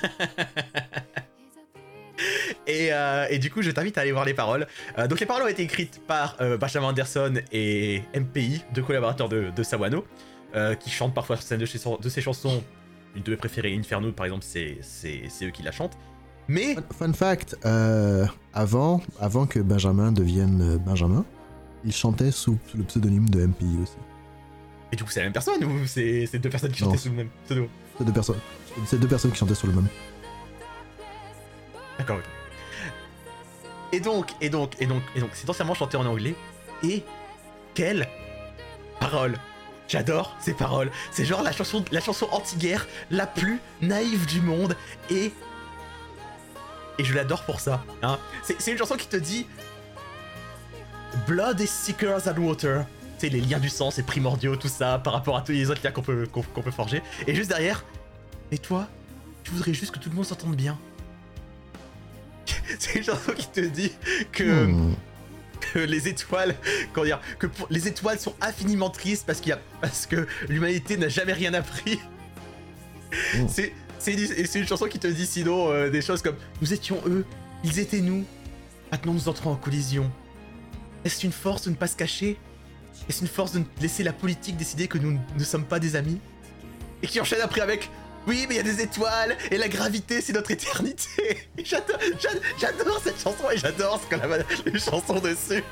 [2.66, 4.66] Et, euh, et du coup, je t'invite à aller voir les paroles.
[4.98, 9.28] Euh, donc, les paroles ont été écrites par euh, Benjamin Anderson et MPI, deux collaborateurs
[9.30, 10.04] de, de Sawano,
[10.54, 12.62] euh, qui chantent parfois certaines de, ses- de ses chansons.
[13.16, 14.78] Une de mes préférées, Inferno, par exemple, c'est
[15.42, 15.96] eux qui la chantent.
[16.46, 17.56] Mais Fun, fun fact,
[18.52, 21.24] avant, avant que Benjamin devienne Benjamin,
[21.84, 23.96] il chantait sous, sous le pseudonyme de MPI aussi.
[24.92, 26.90] et du coup, c'est la même personne ou c'est deux personnes qui Non.
[26.90, 27.68] chantaient sous le même pseudo?
[27.98, 28.40] C'est deux personnes.
[28.86, 29.88] C'est deux personnes qui chantaient sur le même.
[31.98, 32.18] D'accord.
[33.92, 36.34] Et donc, et donc, et donc, et donc, c'est entièrement chanté en anglais.
[36.82, 37.02] Et
[37.74, 38.08] quelle
[39.00, 39.36] parole?
[39.88, 40.90] J'adore ces paroles.
[41.10, 44.76] C'est genre la chanson, la chanson anti-guerre la plus naïve du monde.
[45.10, 45.32] Et
[46.98, 47.82] et je l'adore pour ça.
[48.02, 48.18] Hein.
[48.42, 49.46] C'est une chanson qui te dit
[51.30, 52.84] Blood is sicker than water.
[53.20, 55.70] Tu sais, les liens du sang, c'est primordiaux, tout ça, par rapport à tous les
[55.70, 57.02] autres liens qu'on peut, qu'on qu'on peut forger.
[57.28, 57.84] Et juste derrière,
[58.50, 58.88] et toi,
[59.44, 60.76] tu voudrais juste que tout le monde s'entende bien.
[62.80, 63.92] C'est une chanson qui te dit
[64.32, 64.94] que, Hmm.
[65.72, 66.56] que les étoiles,
[66.92, 70.26] comment dire, que pour- les étoiles sont infiniment tristes parce qu'il y a, parce que
[70.48, 72.00] l'humanité n'a jamais rien appris.
[73.36, 73.46] Mm.
[73.48, 76.72] C'est, c'est, une- c'est une chanson qui te dit sinon euh, des choses comme nous
[76.72, 77.24] étions eux,
[77.62, 78.24] ils étaient nous,
[78.90, 80.10] maintenant nous entrons en collision.
[81.04, 82.36] Est-ce une force de ne pas se cacher?
[83.08, 85.96] Est-ce une force de ne laisser la politique décider que nous ne sommes pas des
[85.96, 86.20] amis?
[87.02, 87.88] Et qui enchaîne après avec
[88.26, 91.48] oui, mais il y a des étoiles et la gravité, c'est notre éternité.
[91.64, 95.64] J'adore, j'ad- j'adore cette chanson et j'adore ce qu'on a les chansons dessus.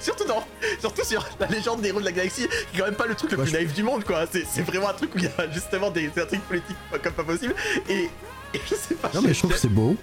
[0.00, 0.44] Surtout dans,
[0.80, 3.14] surtout sur la légende des héros de la galaxie, qui est quand même pas le
[3.14, 4.26] truc le plus je- naïf du monde, quoi.
[4.26, 7.54] C'est, vraiment un truc où il y a justement des, trucs politiques comme pas possible.
[7.88, 8.10] Et,
[8.54, 9.12] et je sais pas.
[9.14, 9.96] Non mais je trouve que c'est beau.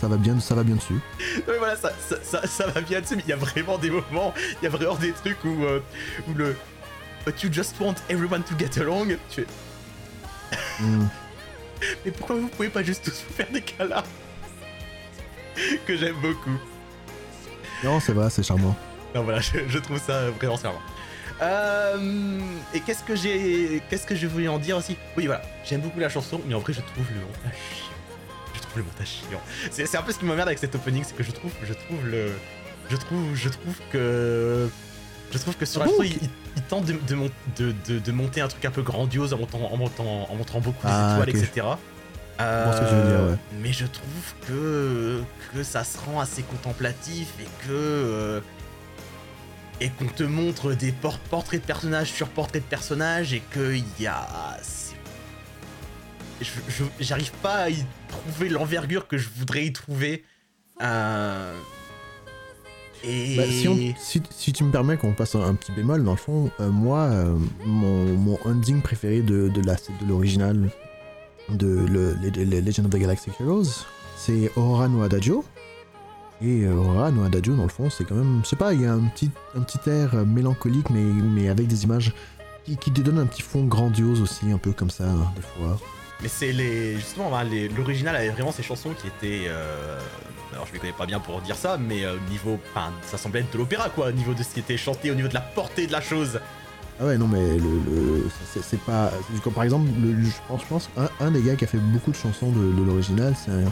[0.00, 1.00] Ça va bien, ça va bien dessus.
[1.48, 3.90] Ouais, voilà, ça, ça, ça, ça va bien dessus, mais il y a vraiment des
[3.90, 5.80] moments, il y a vraiment des trucs où, euh,
[6.28, 6.56] où le.
[7.24, 9.16] But you just want everyone to get along.
[9.30, 9.46] Tu
[10.78, 11.06] Hmm.
[12.04, 14.04] mais pourquoi vous pouvez pas juste tous vous faire des câlins
[15.86, 16.56] Que j'aime beaucoup?
[17.82, 18.76] Non, c'est vrai, c'est charmant.
[19.14, 20.80] Non, voilà, je, je trouve ça vraiment charmant.
[21.42, 22.38] Euh,
[22.72, 23.82] et qu'est-ce que j'ai.
[23.90, 24.96] Qu'est-ce que je voulais en dire aussi?
[25.16, 27.20] Oui, voilà, j'aime beaucoup la chanson, mais en vrai, je trouve le.
[27.44, 27.95] Je
[28.76, 29.40] trouve le montage chiant.
[29.70, 32.06] C'est un peu ce qui m'emmerde avec cet opening, c'est que je trouve, je trouve
[32.08, 32.32] le.
[32.90, 34.68] Je trouve, je trouve que.
[35.32, 36.96] Je trouve que sur la il, il- tente de,
[37.58, 40.86] de, de, monter un truc un peu grandiose en montant, en montant, en montrant beaucoup
[40.88, 41.48] Ah, les étoiles, ok.
[41.48, 41.66] etc.
[41.66, 43.36] vois ce que tu veux dire, ouais.
[43.60, 47.72] Mais je trouve que, que ça se rend assez contemplatif et que.
[47.72, 48.40] euh,
[49.80, 53.84] et qu'on te montre des por- portraits de personnages sur portraits de personnages et qu'il
[54.00, 54.26] y a.
[57.00, 60.24] J'arrive pas à y trouver l'envergure que je voudrais y trouver.
[60.82, 61.54] Euh,
[63.04, 63.36] Et.
[63.36, 66.16] Bah, si, on- si- si tu me permets qu'on passe un, petit bémol, dans le
[66.16, 70.70] fond, euh, moi, euh, mon, mon ending préféré de, de la- de l'original
[71.50, 73.84] de le, le- le Legend of the Galactic Heroes,
[74.16, 75.44] c'est Aurora no Adagio.
[76.42, 78.86] Et Aurora no Adagio, dans le fond, c'est quand même, je sais pas, il y
[78.86, 82.12] a un petit, un petit air mélancolique, mais, mais avec des images
[82.64, 85.04] qui, qui te donnent un petit fond grandiose aussi, un peu comme ça,
[85.36, 85.78] des fois.
[86.22, 86.96] Mais c'est les.
[86.96, 87.44] Justement, hein,
[87.76, 89.44] l'original avait vraiment ces chansons qui étaient.
[89.48, 89.98] euh,
[90.52, 92.58] Alors je les connais pas bien pour dire ça, mais euh, niveau.
[92.70, 95.14] Enfin, ça semblait être de l'opéra quoi, au niveau de ce qui était chanté, au
[95.14, 96.40] niveau de la portée de la chose.
[96.98, 98.30] Ah ouais, non, mais le, le-
[98.62, 99.12] c'est- pas.
[99.44, 101.76] comme Par exemple, le- je pense, je pense un, un des gars qui a fait
[101.76, 103.70] beaucoup de chansons de, de l'original, c'est un,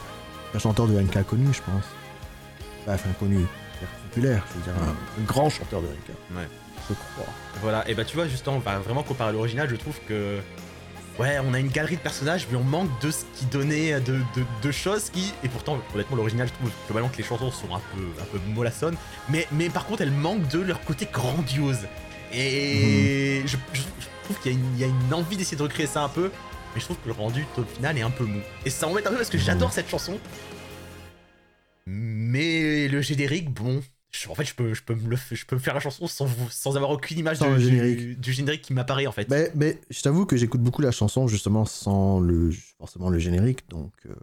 [0.54, 1.84] un chanteur de NK connu, je pense.
[2.86, 3.38] Bah, Enfin, connu,
[4.10, 6.36] populaire, je veux dire, un, un grand chanteur de NK.
[6.36, 6.46] Ouais.
[6.90, 7.32] Je crois.
[7.62, 10.40] Voilà, et bah tu vois, justement, bah, vraiment comparé à l'original, je trouve que.
[11.18, 14.14] Ouais, on a une galerie de personnages, mais on manque de ce qui donnait de,
[14.34, 15.32] de, de choses qui.
[15.44, 18.38] Et pourtant, honnêtement, l'original, je trouve globalement que les chansons sont un peu, un peu
[18.52, 18.96] mollassonnes,
[19.28, 21.86] mais, mais par contre, elles manquent de leur côté grandiose.
[22.32, 25.56] Et je, je- je trouve qu'il y, a une- il y a une envie d'essayer
[25.56, 26.32] de recréer ça un peu,
[26.74, 28.40] mais je trouve que le rendu au final est un peu mou.
[28.64, 30.18] Et ça m'embête un peu parce que j'adore cette chanson,
[31.86, 33.82] mais le générique, bon.
[34.14, 36.06] Je- en fait, je peux, je, peux me le, je peux me faire la chanson
[36.06, 38.20] sans, sans avoir aucune image du, générique.
[38.20, 39.28] du générique qui m'apparaît en fait.
[39.28, 43.68] Mais, mais je t'avoue que j'écoute beaucoup la chanson justement sans le, forcément le générique,
[43.68, 43.92] donc.
[44.06, 44.14] euh,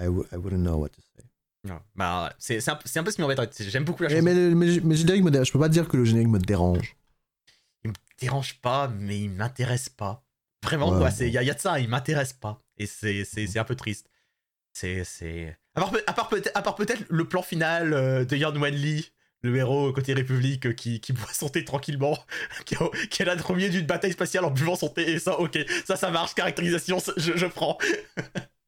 [0.00, 1.24] I, I wouldn't know what to say.
[1.64, 1.80] Non.
[1.96, 3.62] Bah, c'est c'est un, c'est un peu ce qui m'embête.
[3.68, 4.24] J'aime beaucoup la Mais, chanson.
[4.24, 6.38] mais, mais- mais le générique me dé- je peux pas dire que le générique me
[6.38, 6.96] dérange.
[7.84, 10.24] Il me dérange pas, mais il m'intéresse pas.
[10.62, 11.10] Vraiment, Ouais, quoi.
[11.10, 11.16] bon.
[11.20, 12.62] Il y, a- y a de ça, il m'intéresse pas.
[12.76, 14.08] Et c'est un peu triste.
[14.72, 15.58] C'est.
[16.06, 19.12] À part, peut- à part peut-être le plan final euh, de Yan Wanli,
[19.42, 22.18] le héros côté République euh, qui, qui boit son thé tranquillement,
[22.64, 25.10] qui, est là milieu d'une bataille spatiale en buvant son thé.
[25.12, 26.34] Et ça, ok, ça, ça marche.
[26.34, 27.78] Caractérisation, je, je prends.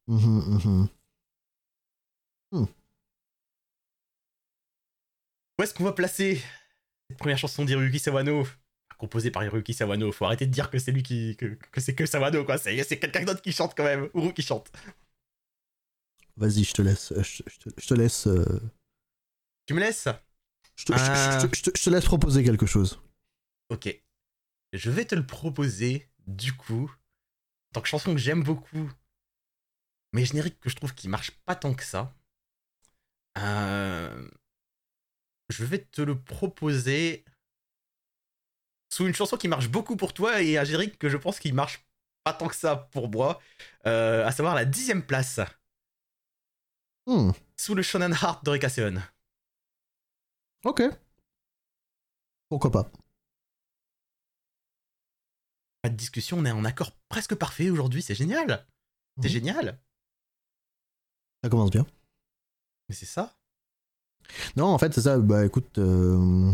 [0.07, 0.87] Mhm,
[2.51, 2.67] mhm.
[5.59, 6.41] Où est-ce qu'on va placer
[7.09, 8.45] cette première chanson d'Hiroyuki Sawano?
[8.97, 10.11] Composée par Hiroyuki Sawano.
[10.11, 11.35] Faut arrêter de dire que c'est lui qui.
[11.37, 12.57] que, que c'est que Sawano, quoi.
[12.57, 14.09] C'est c'est quelqu'un d'autre qui chante quand même.
[14.15, 14.71] Uru qui chante.
[16.41, 17.11] Vas-y, je te laisse.
[17.11, 18.27] euh, Je, je te, je te laisse.
[18.27, 18.43] euh,
[19.65, 20.07] Tu me laisses?
[20.77, 22.99] je, te, je laisse proposer quelque chose.
[23.69, 24.01] Ok.
[24.73, 28.91] Je vais te le proposer, du coup, en tant que chanson que j'aime beaucoup,
[30.13, 32.13] mais générique que je trouve qui marche pas tant que ça.
[33.37, 34.27] Euh,
[35.49, 37.23] Je vais te le proposer
[38.89, 41.51] sous une chanson qui marche beaucoup pour toi et un générique que je pense qui
[41.53, 41.85] marche
[42.23, 43.39] pas tant que ça pour moi,
[43.87, 45.39] euh, à savoir la dixième place,
[47.07, 49.03] Hmm, sous le Shonen Heart d'Orika Seven.
[50.63, 50.83] Ok.
[52.49, 52.91] Pourquoi pas
[55.81, 58.67] Pas de discussion, on est en accord presque parfait aujourd'hui, c'est génial.
[59.17, 59.33] C'est Mhm.
[59.33, 59.79] génial.
[61.43, 61.85] Ça commence bien.
[62.87, 63.35] Mais c'est ça.
[64.55, 65.17] Non, en fait, c'est ça.
[65.17, 65.77] Bah écoute.
[65.79, 66.51] euh,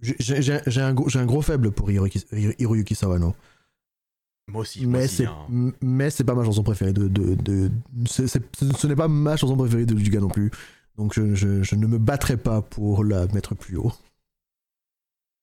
[0.00, 2.24] j'ai- J'ai j'ai un, gros- j'ai un gros faible pour Hiroyuki,
[2.58, 3.36] Hiroyuki Sawano.
[4.46, 4.86] Moi aussi.
[4.86, 5.72] moi Mais c'est hein.
[5.80, 7.08] mais c'est pas ma chanson préférée de.
[7.08, 7.70] de, de-
[8.06, 10.50] ce n'est pas ma chanson préférée de du gars non plus.
[10.96, 13.92] Donc je, je- je ne me battrai pas pour la mettre plus haut.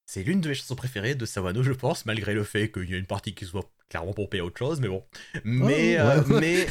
[0.06, 2.94] C'est l'une de mes chansons préférées de Sawano, je pense, malgré le fait qu'il y
[2.94, 5.06] a une partie qui soit clairement pompée à autre chose, mais bon.
[5.46, 6.00] Mais, ouais.
[6.00, 6.68] euh, mais,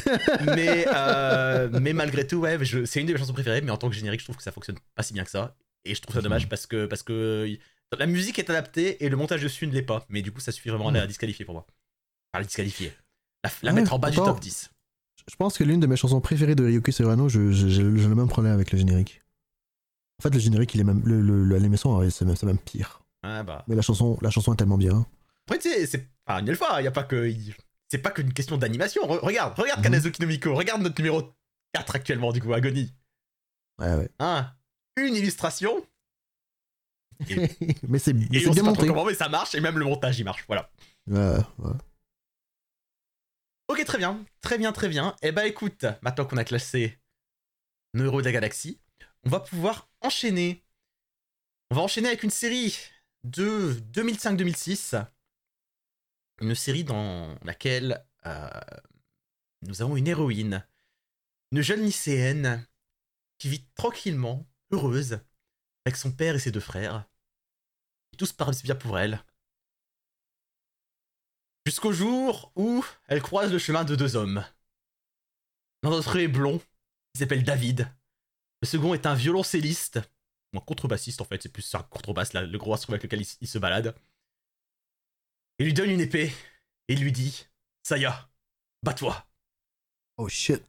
[0.55, 3.89] mais, euh, mais malgré tout, ouais, c'est une de mes chansons préférées, mais en tant
[3.89, 5.55] que générique, je trouve que ça fonctionne pas si bien que ça.
[5.85, 7.59] Et je trouve ça dommage parce que, parce que y-
[7.97, 10.05] la musique est adaptée et le montage dessus ne l'est pas.
[10.09, 11.65] Mais du coup, ça suffit vraiment à la disqualifier pour moi.
[12.33, 12.93] Enfin, la disqualifier.
[13.43, 14.69] La, la Ouais, mettre en bas du top 10.
[15.29, 16.67] Je pense que l'une de mes chansons préférées de
[17.51, 19.21] je- je- j'ai le même problème avec le générique.
[20.19, 21.01] En fait, le générique, il est même.
[21.05, 21.43] Le, le,
[21.97, 23.03] ouais, c'est même, même pire.
[23.23, 23.63] Ah bah.
[23.67, 25.05] Mais la chanson, la chanson est tellement bien.
[25.47, 26.07] Après, tu sais, c'est.
[26.25, 27.31] Enfin, une fois, il y a pas que.
[27.89, 29.01] C'est pas qu'une question d'animation.
[29.03, 29.83] Re- regarde, regarde Mhm.
[29.83, 31.33] Kanazuki no Miko, regarde notre numéro
[31.73, 32.93] 4 actuellement, du coup, Agony.
[33.79, 34.09] Ouais, ouais.
[34.19, 34.51] Hein?
[34.97, 35.83] Une illustration.
[37.29, 37.49] Et,
[37.87, 38.87] mais c'est bien pas monté.
[38.87, 40.43] comment, mais ça marche, et même le montage, il marche.
[40.47, 40.69] Voilà.
[41.07, 41.71] Ouais, ouais.
[43.71, 44.25] Ok, très bien.
[44.41, 45.15] Très bien, très bien.
[45.21, 46.99] Eh bah écoute, maintenant qu'on a classé
[47.93, 48.81] nos héros de la galaxie,
[49.23, 50.65] on va pouvoir enchaîner.
[51.69, 52.77] On va enchaîner avec une série
[53.23, 55.07] de 2005-2006.
[56.41, 58.49] Une série dans laquelle euh,
[59.61, 60.67] nous avons une héroïne,
[61.53, 62.67] une jeune lycéenne
[63.37, 65.21] qui vit tranquillement, heureuse,
[65.85, 67.05] avec son père et ses deux frères.
[68.11, 69.23] Et tout se passe bien pour elle.
[71.65, 74.43] Jusqu'au jour où elle croise le chemin de deux hommes.
[75.83, 76.59] L'un d'entre eux est blond,
[77.13, 77.87] il s'appelle David.
[78.61, 79.99] Le second est un violoncelliste
[80.53, 83.21] ou un contrebassiste en fait, c'est plus un contrebasse, là, le gros instrument avec lequel
[83.21, 83.95] il, il se balade.
[85.59, 86.33] Il lui donne une épée
[86.87, 87.47] et il lui dit
[87.83, 88.29] Saya,
[88.83, 89.25] bats-toi.
[90.17, 90.63] Oh shit.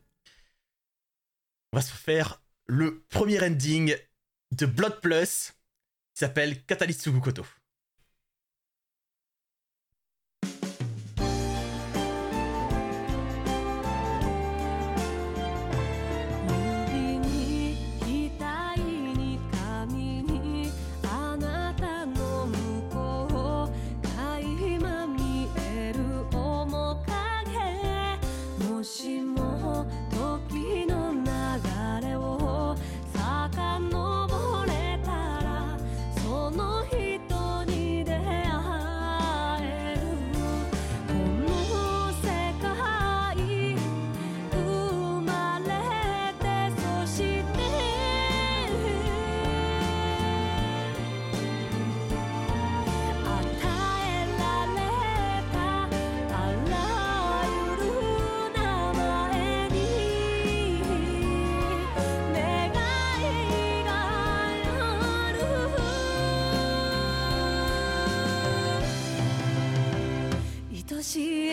[1.73, 3.97] On va se faire le premier ending
[4.51, 5.53] de Blood Plus
[6.15, 7.47] qui s'appelle Katalitsugu Koto.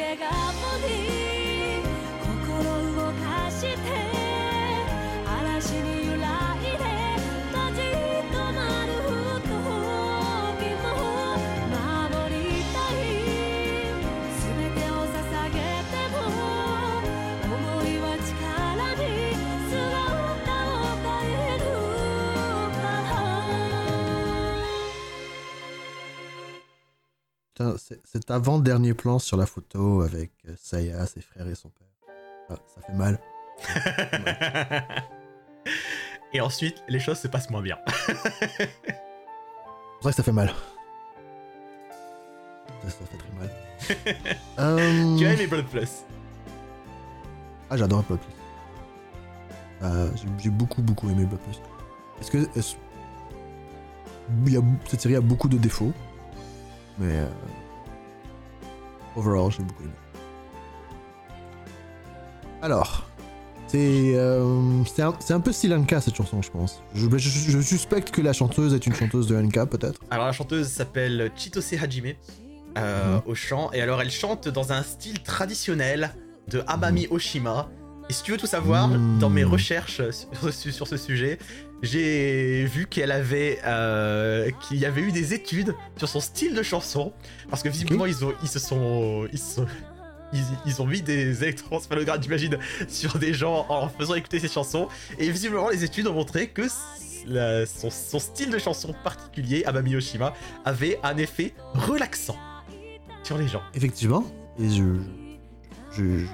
[0.10, 0.59] I got.
[27.60, 31.88] Putain, cet avant-dernier plan sur la photo avec euh, Saya, ses frères et son père.
[32.50, 33.20] Ah, ça fait mal.
[36.34, 37.78] Et ensuite, les choses se passent moins bien.
[38.38, 38.70] C'est
[40.00, 40.54] pour ça que ça fait mal.
[42.84, 43.50] Ça, ça fait très mal.
[44.60, 45.90] Euh, tu as aimé Blood Plus?
[47.70, 48.34] Ah, j'adore Blood Plus.
[49.82, 51.60] Euh, j'ai- beaucoup, beaucoup aimé Blood Plus.
[52.22, 52.58] Est-ce que.
[52.58, 52.76] est-ce-
[54.46, 55.92] il y a- cette série a beaucoup de défauts,
[57.00, 57.12] mais.
[57.16, 57.28] euh,
[59.16, 59.92] overall, j'ai beaucoup aimé.
[62.62, 63.06] Alors.
[63.68, 66.82] C'est euh, c'est un, peu style NK cette chanson, je pense.
[66.96, 70.00] Je, je- je suspecte que la chanteuse est une chanteuse de NK, peut-être.
[70.10, 72.14] Alors la chanteuse s'appelle Chitose Hajime
[72.80, 73.22] euh, Mhm.
[73.28, 76.16] au chant et alors elle chante dans un style traditionnel
[76.48, 77.70] de Amami Oshima.
[78.10, 78.90] Et si tu veux tout savoir,
[79.20, 81.38] dans mes recherches sur ce, sur ce sujet,
[81.84, 86.64] j'ai vu qu'elle avait euh, qu'il y avait eu des études sur son style de
[86.64, 87.14] chanson
[87.50, 89.68] parce que visiblement ils ont ils se sont ils se sont-
[90.34, 92.58] ils, ils ont mis des électroencéphalogrammes, j'imagine,
[92.88, 94.88] sur des gens en faisant écouter ces chansons.
[95.18, 96.64] Et visiblement, les études ont montré que
[97.26, 100.34] la- son, son style de chanson particulier, Amami Oshima,
[100.66, 102.38] avait un effet relaxant
[103.24, 103.62] sur les gens.
[103.74, 104.24] Effectivement.
[104.60, 104.84] Et je.
[105.94, 106.20] Je.
[106.20, 106.26] je-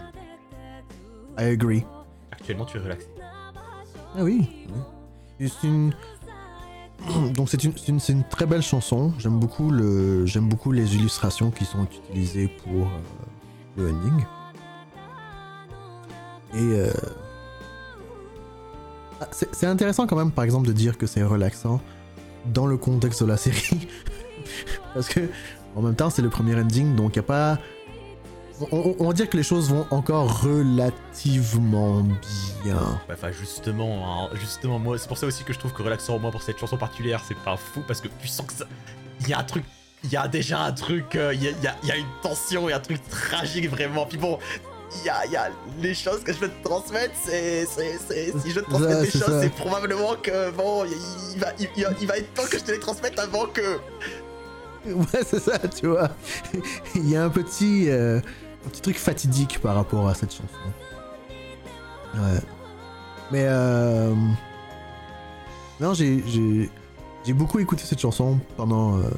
[1.38, 1.84] I agree.
[2.32, 3.08] Actuellement, tu es relaxé.
[4.18, 4.48] Ah oui.
[5.40, 5.50] oui.
[5.50, 5.94] C'est une.
[7.34, 9.14] Donc c'est une, très belle chanson.
[9.20, 13.00] J'aime beaucoup le, j'aime beaucoup les illustrations qui sont utilisées pour euh,
[13.78, 14.26] le ending.
[16.54, 16.92] Et euh,
[19.20, 21.82] ah, c'est c'est intéressant quand même, par exemple, de dire que c'est relaxant
[22.46, 23.88] dans le contexte de la série,
[24.94, 25.22] parce que
[25.76, 27.60] en même temps c'est le premier ending, donc il y a pas.
[28.72, 32.02] On, on- va dire que les choses vont encore relativement
[32.64, 32.76] bien.
[33.10, 36.20] Ouais, Enfin, justement, hein, justement, moi, c'est pour ça aussi que je trouve que relaxant,
[36.20, 38.66] moi, pour cette chanson particulière, c'est pas fou parce que tu sens que ça.
[39.22, 39.64] Il y a un truc.
[40.04, 41.16] Il y a déjà un truc.
[41.16, 41.52] euh, Il y, a,
[41.84, 44.06] y y une tension, il y a un truc tragique vraiment.
[44.06, 44.40] Puis bon.
[45.02, 45.50] Il y a, il y a
[45.82, 47.66] les choses que je veux te transmettre, c'est.
[47.66, 50.52] Si je te transmets des choses, c'est probablement que.
[50.52, 50.86] Bon,
[51.38, 53.78] va, il va être temps que je te les transmette avant que.
[54.86, 56.12] Ouais, c'est ça, tu vois.
[56.96, 58.22] Il y a un petit, euh,
[58.66, 60.46] un petit truc fatidique par rapport à cette chanson.
[62.16, 62.40] Ouais.
[63.32, 64.14] Mais euh...
[65.80, 66.70] non, j'ai j'ai
[67.26, 69.10] j'ai beaucoup écouté cette chanson pendant euh,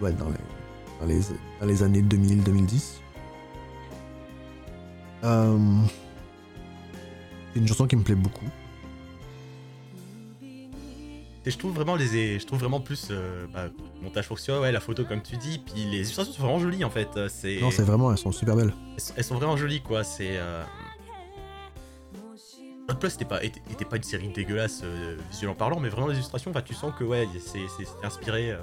[0.00, 0.34] ouais dans les
[1.00, 1.20] dans les,
[1.60, 2.82] dans les années 2000-2010.
[5.24, 5.58] Euh...
[7.52, 8.46] C'est une chanson qui me plaît beaucoup.
[11.46, 12.38] Et je trouve vraiment les.
[12.38, 13.08] Je trouve vraiment plus.
[13.10, 13.66] euh, bah,
[14.02, 15.58] montage fonctionne, ouais, la photo, comme tu dis.
[15.58, 17.08] Puis les illustrations sont vraiment jolies en fait.
[17.16, 17.60] euh, C'est.
[17.60, 18.72] Non, c'est vraiment, elles sont super belles.
[18.96, 20.36] Elles, elles sont vraiment jolies quoi, c'est...
[20.38, 20.62] Euh...
[22.86, 26.06] Blood Plus était pas, était, était pas une série dégueulasse euh, visuellement parlant, mais vraiment
[26.06, 28.52] les illustrations, bah, tu sens que ouais, c'est c'est- c'est inspiré...
[28.52, 28.58] euh,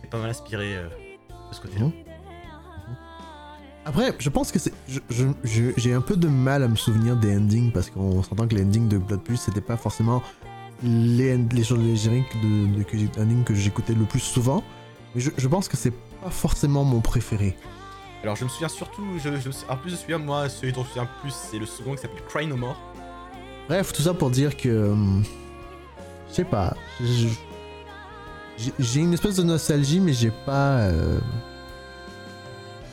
[0.00, 1.86] c'est pas mal inspiré de ce côté-là.
[1.86, 1.92] Mhm.
[3.84, 4.72] Après, je pense que c'est.
[4.86, 8.22] je- je- je- J'ai un peu de mal à me souvenir des endings parce qu'on
[8.22, 10.22] s'entend que les endings de Blood Plus c'était pas forcément
[10.82, 14.62] les, les, choses- les génériques de, de, d'anime que j'écoutais le plus souvent.
[15.14, 17.56] Mais je, je pense que c'est pas forcément mon préféré.
[18.22, 20.82] Alors je me souviens surtout, je, je- en plus je me souviens moi, celui dont
[20.82, 22.80] je me souviens le plus, c'est le second qui s'appelle Cry No More.
[23.68, 24.90] Bref, tout ça pour dire que.
[24.90, 25.22] hum,
[26.30, 26.74] Je sais pas.
[28.78, 30.78] J'ai une espèce de nostalgie, mais j'ai pas.
[30.80, 31.20] euh,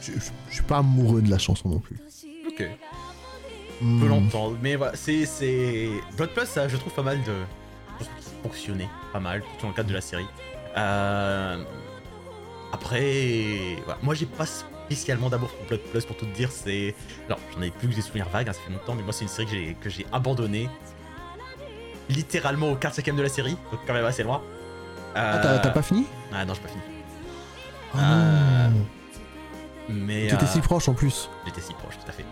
[0.01, 0.11] Je
[0.51, 1.97] suis pas amoureux de la chanson non plus.
[2.47, 2.63] Ok.
[3.81, 3.99] Hmm.
[3.99, 4.57] peut l'entendre.
[4.61, 5.25] Mais voilà, c'est.
[5.25, 5.89] c'est...
[6.17, 7.33] Blood Plus, ça, je trouve pas mal de.
[8.45, 10.27] Fonctionnait pas mal, surtout dans le cadre de la série.
[10.77, 11.63] Euh,
[12.71, 13.77] Après.
[13.85, 13.99] Voilà.
[14.03, 16.51] Moi, j'ai pas spécialement d'amour pour Blood Plus, pour tout te dire.
[16.51, 16.93] C'est.
[17.27, 19.23] Alors, j'en ai plus que des souvenirs vagues, hein, ça fait longtemps, mais moi, c'est
[19.23, 20.69] une série que j'ai, abandonnée.
[22.07, 24.43] Littéralement au 4 5 de la série, donc quand même assez loin.
[25.15, 26.05] Ah, t'as t'as pas fini?
[26.31, 26.81] Ah non, j'ai pas fini.
[27.95, 28.69] Ah Euh.
[29.89, 30.27] Mais.
[30.27, 31.29] T'étais euh, si proche en plus.
[31.47, 32.25] J'étais si proche, tout à fait.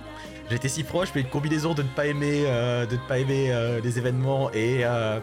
[0.51, 3.51] J'étais si proche, mais une combinaison de ne pas aimer, euh, de ne pas aimer
[3.51, 5.20] euh, les événements et euh,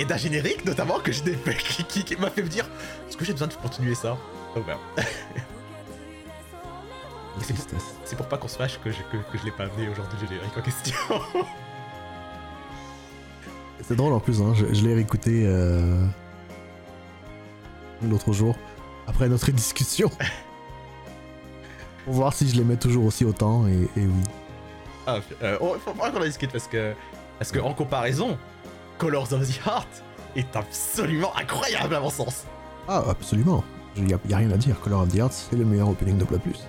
[0.00, 2.66] et d'un générique notamment que je fait, qui, qui- qui m'a fait me dire
[3.08, 4.16] est-ce que j'ai besoin de continuer ça?
[7.40, 7.94] Tristesse.
[8.04, 10.18] C'est pour pas qu'on se fâche que je, que, que je l'ai pas amené aujourd'hui
[10.22, 10.96] le générique en question.
[13.82, 14.52] C'est drôle en plus, hein.
[14.54, 16.04] je, je l'ai réécouté euh,
[18.02, 18.56] l'autre jour,
[19.06, 20.10] après notre discussion.
[22.04, 24.22] pour voir si je l'aimais toujours aussi autant, et, et oui.
[25.06, 26.92] ah, euh, oh, faut pas qu'on en discute parce que
[27.38, 28.36] parce que en comparaison,
[29.00, 29.88] Colors of the Heart
[30.36, 32.44] est absolument incroyable à mon sens.
[32.86, 33.64] Ah, absolument.
[33.96, 34.78] Il y, a rien à dire.
[34.78, 36.60] Color of the Heart, c'est le meilleur opening de Plus.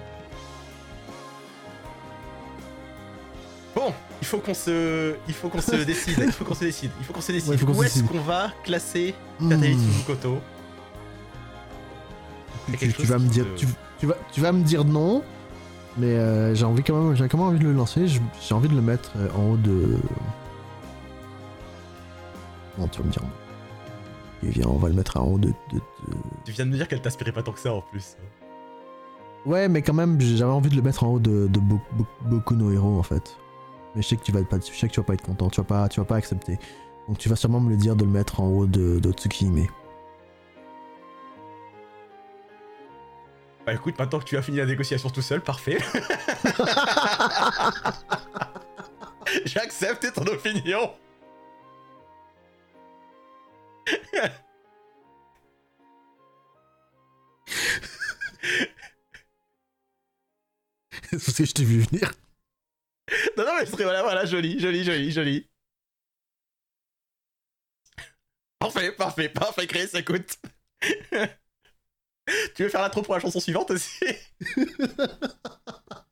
[3.75, 6.91] Bon, il faut qu'on se, il faut qu'on se décide, il faut qu'on se décide,
[6.99, 7.49] il faut qu'on se décide.
[7.51, 9.79] Ouais, Où est-ce qu'on va classer Tatali Hmm.
[9.79, 10.41] Tsubukoto
[12.79, 13.67] Tu, tu vas me dire, te- tu,
[13.99, 15.21] tu vas, tu vas me dire non,
[15.97, 18.07] mais euh, j'ai envie quand même, j'ai quand même envie de le lancer.
[18.07, 19.97] J'ai envie de le mettre euh, en haut de.
[22.77, 23.29] Non, tu vas me dire non.
[24.47, 25.49] Et viens, on va le mettre en haut de.
[25.49, 25.81] de- de-
[26.45, 28.17] Tu viens de me dire qu'elle t'inspirait pas tant que ça en plus.
[29.45, 32.07] Ouais, mais quand même, j'avais envie de le mettre en haut de, de Bo- Bo-
[32.25, 33.37] Boku no Hero en fait.
[33.95, 35.49] Mais je sais que tu vas pas, je sais que tu vas pas être content,
[35.49, 36.57] tu vas pas, tu vas pas accepter.
[37.07, 39.67] Donc tu vas sûrement me le dire de le mettre en haut de, de Tsukihime.
[43.65, 45.77] Bah écoute, maintenant que tu as fini la négociation tout seul, parfait.
[49.45, 50.91] J'ai accepté ton opinion.
[61.11, 62.11] C'est parce que je t'ai vu venir.
[63.37, 65.47] Non, non, mais ce serait voilà, voilà, joli, joli, joli, joli.
[68.59, 70.37] Parfait, parfait, parfait, Chris, écoute.
[72.55, 74.05] tu veux faire l'intro pour la chanson suivante aussi?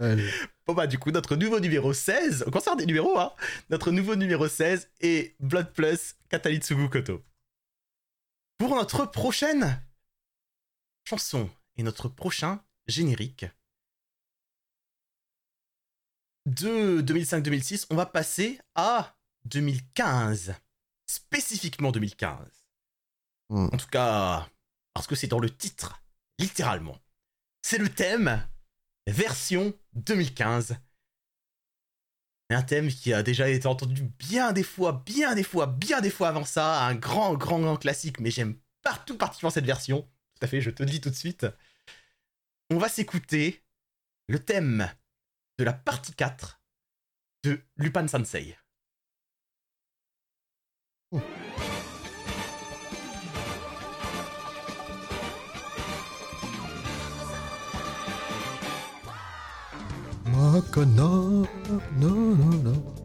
[0.00, 0.28] Allez.
[0.66, 3.32] Bon bah du coup, notre nouveau numéro 16, on conserve des numéros, hein
[3.70, 7.22] Notre nouveau numéro 16 est Blood Plus Katalitsugu Koto.
[8.58, 9.80] Pour notre prochaine
[11.04, 13.46] chanson et notre prochain générique
[16.46, 19.16] de 2005-2006, on va passer à
[19.46, 20.54] 2015.
[21.06, 22.38] Spécifiquement 2015.
[23.50, 23.68] Hmm.
[23.72, 24.48] En tout cas,
[24.94, 26.02] parce que c'est dans le titre,
[26.38, 26.98] littéralement.
[27.62, 28.46] C'est le thème
[29.06, 30.76] version 2015.
[32.50, 36.10] Un thème qui a déjà été entendu bien des fois, bien des fois, bien des
[36.10, 36.86] fois avant ça.
[36.86, 40.02] Un grand, grand, grand classique, mais j'aime partout particulièrement cette version.
[40.02, 41.46] Tout à fait, je te le dis tout de suite.
[42.70, 43.62] On va s'écouter
[44.28, 44.90] le thème
[45.58, 46.60] de la partie 4
[47.44, 48.56] de Lupin Sensei.
[60.24, 61.46] Makana, no,
[62.00, 62.72] no, no.
[62.72, 63.03] C'est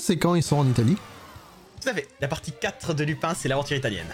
[0.00, 0.96] ça, c'est quand ils sont en Italie
[1.82, 2.08] Tout à fait.
[2.20, 4.06] La partie 4 de Lupin, c'est l'aventure italienne.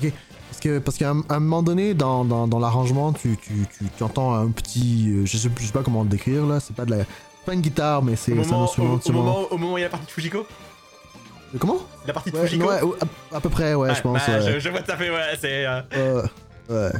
[0.00, 4.02] Parce que parce qu'à un, moment donné, dans, dans, dans l'arrangement, tu, tu, tu, tu
[4.02, 5.10] entends un petit.
[5.10, 7.04] euh, je, sais, je sais pas comment le décrire là, c'est pas de la.
[7.44, 9.00] Pas une guitare, mais c'est un instrument.
[9.04, 10.38] au, moment, au moment où il y a la partie de Fujiko
[11.54, 11.78] Euh, Comment?
[12.06, 12.80] La partie de Ouais, Fujiko ouais,
[13.32, 14.20] à, à peu près, ouais, je pense.
[14.26, 14.52] bah, ouais.
[14.54, 15.66] je, je vois tout à fait, ouais, c'est...
[15.66, 16.22] euh, Euh,
[16.68, 16.92] ouais.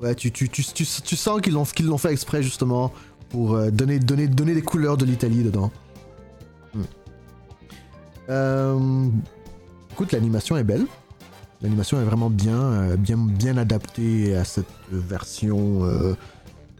[0.00, 2.92] Ouais, tu, tu, tu, tu, tu sens qu'ils l'ont qu'ils l'ont fait exprès justement
[3.30, 5.70] pour donner, donner, donner des couleurs de l'Italie dedans.
[8.28, 9.08] Euh,
[9.92, 10.86] écoute, l'animation est belle.
[11.62, 16.14] L'animation est vraiment bien, euh, bien, bien adaptée à cette version euh,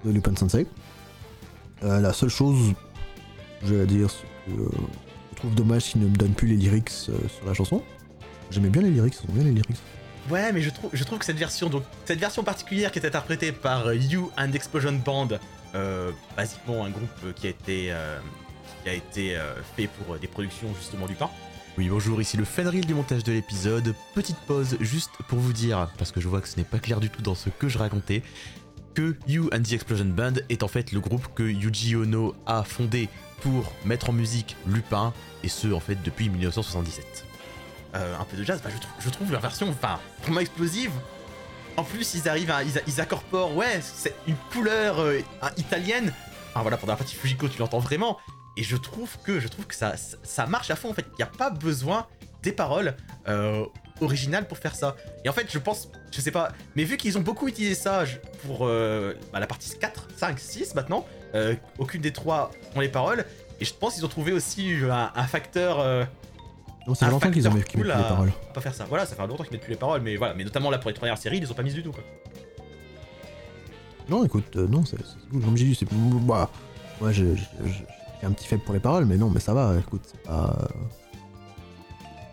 [0.04, 0.66] de Lupin Sensei.
[1.82, 2.72] La seule chose,
[3.62, 4.70] je vais dire, c'est que
[5.32, 7.12] je trouve dommage qu'ils ne me donnent plus les lyrics sur
[7.46, 7.82] la chanson.
[8.50, 9.76] J'aimais bien les lyrics, ils sont bien les lyrics.
[10.30, 13.06] Ouais, mais je trouve, je trouve que cette version, donc cette version particulière qui est
[13.06, 15.28] interprétée par You and Explosion Band,
[16.34, 17.92] basiquement un groupe qui a été,
[18.84, 21.28] qui a été euh, fait pour euh, des productions justement du pain.
[21.76, 23.94] Oui, bonjour, ici le Fenril du montage de l'épisode.
[24.14, 27.00] Petite pause juste pour vous dire, parce que je vois que ce n'est pas clair
[27.00, 28.22] du tout dans ce que je racontais,
[28.94, 32.62] que You and the Explosion Band est en fait le groupe que Yuji Ono a
[32.62, 33.08] fondé
[33.42, 35.12] pour mettre en musique Lupin,
[35.42, 37.24] et ce en fait depuis 1977
[37.96, 40.90] euh, un peu de jazz, bah, je, trou- je trouve leur version, enfin, vraiment explosive.
[41.76, 45.18] En plus, ils arrivent à, ils, incorporent, ouais, c'est une couleur euh,
[45.56, 46.12] italienne.
[46.50, 48.18] Enfin voilà, pendant la partie Fujiko, tu l'entends vraiment.
[48.56, 50.90] Et je trouve que, je trouve que ça, ça, ça marche à fond.
[50.90, 52.06] En fait, il n'y a pas besoin
[52.42, 52.94] des paroles
[53.26, 53.64] euh,
[54.00, 54.94] originales pour faire ça.
[55.24, 58.04] Et en fait, je pense, je sais pas, mais vu qu'ils ont beaucoup utilisé ça
[58.04, 62.80] je- pour euh, bah, la partie 4, 5, 6 maintenant, euh, aucune des trois ont
[62.80, 63.24] les paroles.
[63.60, 65.78] Et je pense qu'ils ont trouvé aussi un, un facteur.
[66.94, 68.32] c'est un longtemps qu'ils ont cool plus les à- paroles.
[68.52, 68.84] pas faire ça.
[68.88, 70.90] Voilà, ça fait longtemps qu'ils mettent plus les paroles, mais voilà, mais notamment là pour
[70.90, 72.04] les premières séries, ils les ont pas mises du tout quoi.
[74.08, 75.40] Non, écoute, non, c'est c'est cool.
[75.42, 75.86] Comme j'ai dit, c'est.
[75.90, 76.50] Bah,
[77.00, 77.34] moi, j'ai
[78.24, 80.56] un petit faible pour les paroles, mais non, mais ça va, écoute, c'est pas.
[80.60, 80.66] euh,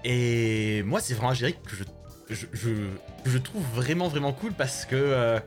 [0.03, 1.83] Et moi, c'est vraiment un générique que je,
[2.53, 2.69] je,
[3.25, 5.39] je, trouve vraiment vraiment cool parce que euh,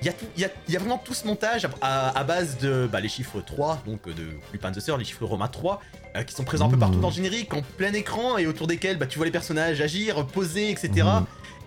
[0.00, 2.24] il y, a tout- il y, a, y a vraiment tout ce montage à, à-
[2.24, 5.48] base de bah, les chiffres 3, donc euh, de Lupin the Third, les chiffres romains
[5.48, 5.80] 3,
[6.16, 6.80] euh, qui sont présents un peu Mmh.
[6.80, 9.80] partout dans le générique, en plein écran, et autour desquels bah, tu vois les personnages
[9.82, 11.06] agir, poser, etc.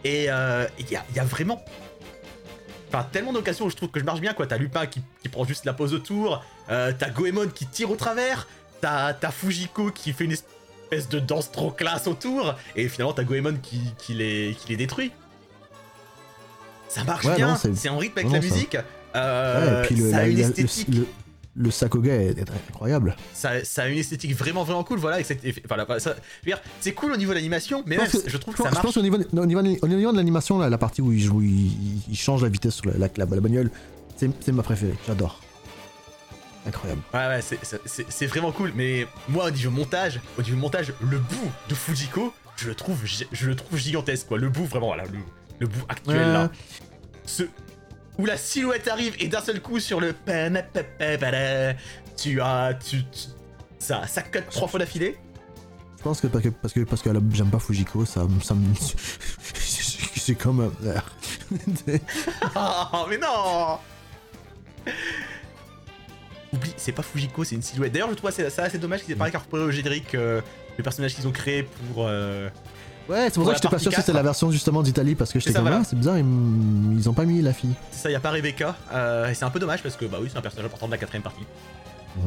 [0.05, 1.63] Et euh, il y, a, il y a vraiment.
[2.93, 4.45] Enfin, tellement d'occasions où je trouve que je marche bien, quoi.
[4.45, 7.95] T'as Lupin qui, qui prend juste la pose autour, euh, t'as Goemon qui tire au
[7.95, 8.47] travers,
[8.81, 13.23] t'as t'as Fujiko qui fait une espèce de danse trop classe autour, et finalement t'as
[13.23, 15.11] Goemon qui, qui, les, qui les détruit.
[16.87, 18.73] Ça marche Ouais, bien, c'est- en rythme avec non, la ça- musique.
[18.73, 18.83] ouais,
[19.15, 20.87] Euh, et puis le, ça a la- une le- esthétique.
[20.89, 21.07] le,
[21.55, 23.15] le Sakoga est, est incroyable.
[23.33, 25.23] Ça, ça a une esthétique vraiment vraiment cool, voilà.
[25.23, 25.85] cette enfin,
[26.81, 28.69] c'est cool au niveau de l'animation, mais Je même, pense que- je trouve ça pense,
[28.69, 28.85] je marche.
[28.85, 32.01] pense au niveau, au niveau, au niveau de l'animation, la partie où il, où il,
[32.09, 33.69] il change la vitesse sur la, la, la, la bagnole,
[34.17, 35.39] c'est ma préférée, j'adore.
[36.65, 37.01] Incroyable.
[37.13, 38.71] Ouais, ouais, c'est- vraiment cool.
[38.75, 42.97] Mais moi, au niveau montage, au niveau montage, le bout de Fujiko, je le trouve,
[43.05, 44.37] je le trouve gigantesque, quoi.
[44.37, 45.19] Le bout, vraiment, voilà, le,
[45.59, 46.23] le bout actuel, Ouais.
[46.33, 46.51] là.
[47.25, 47.43] Ce,
[48.17, 50.13] où la silhouette arrive et d'un seul coup sur le...
[52.15, 52.73] Tu as...
[52.75, 53.27] Tu, tu-
[53.79, 55.17] ça, ça cut trois fois d'affilée.
[55.97, 58.53] Je pense que parce que, parce que, parce que j'aime pas Fujiko, ça, me- ça
[58.53, 58.73] me.
[60.15, 60.71] c'est comme.
[60.83, 60.97] euh,
[62.55, 63.79] Oh, mais non
[66.53, 67.91] Oublie, c'est pas Fujiko, c'est une silhouette.
[67.93, 70.41] D'ailleurs, je trouve ça, ça assez dommage qu'ils aient pas incorporé au générique euh,
[70.77, 72.05] le personnage qu'ils ont créé pour...
[72.07, 72.49] euh,
[73.09, 74.05] Ouais, c'est pour ça que j'étais pas sûr si 4.
[74.05, 75.79] c'était la version justement d'Italie parce que j'étais comme voilà.
[75.81, 76.25] ah, c'est bizarre, ils,
[76.97, 77.73] ils ont pas mis la fille.
[77.91, 78.75] C'est ça, y a pas Rebecca.
[78.93, 80.91] euh, et c'est un peu dommage parce que, bah oui, c'est un personnage important de
[80.91, 81.43] la quatrième partie.
[82.15, 82.23] Mhm.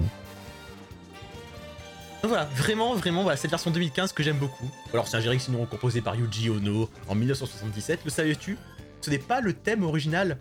[2.23, 4.69] Donc voilà, vraiment, vraiment, voilà, cette version 2015 que j'aime beaucoup.
[4.93, 8.01] Alors, c'est un générique sinon composé par Yuji Ono en 1977.
[8.05, 8.59] Le savais-tu?
[9.01, 10.39] Ce n'est pas le thème original.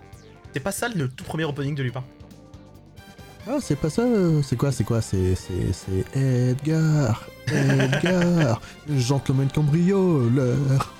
[0.53, 2.03] C'est pas ça le tout premier opening de Lupin.
[3.47, 9.49] Ah, c'est pas ça, euh, c'est quoi, c'est quoi, c'est, c'est, c'est Edgar, Edgar, gentleman
[9.49, 10.93] cambrioleur.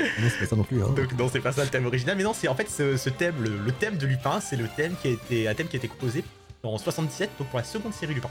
[0.00, 0.88] Non, c'est pas ça non plus, hein.
[0.96, 3.10] Donc non, c'est pas ça le thème original, mais non, c'est en fait ce, ce
[3.10, 5.76] thème, le, le thème de Lupin, c'est le thème qui a été, un thème qui
[5.76, 6.24] a été composé
[6.62, 8.30] en 77, donc pour la seconde série Lupin.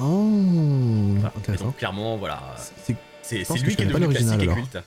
[0.00, 0.30] Oh,
[1.16, 1.32] Voilà.
[1.36, 1.64] Intéressant.
[1.66, 2.96] donc clairement, voilà, C'est-
[3.62, 4.78] lui qui est pas devenu classique et l'original, culte.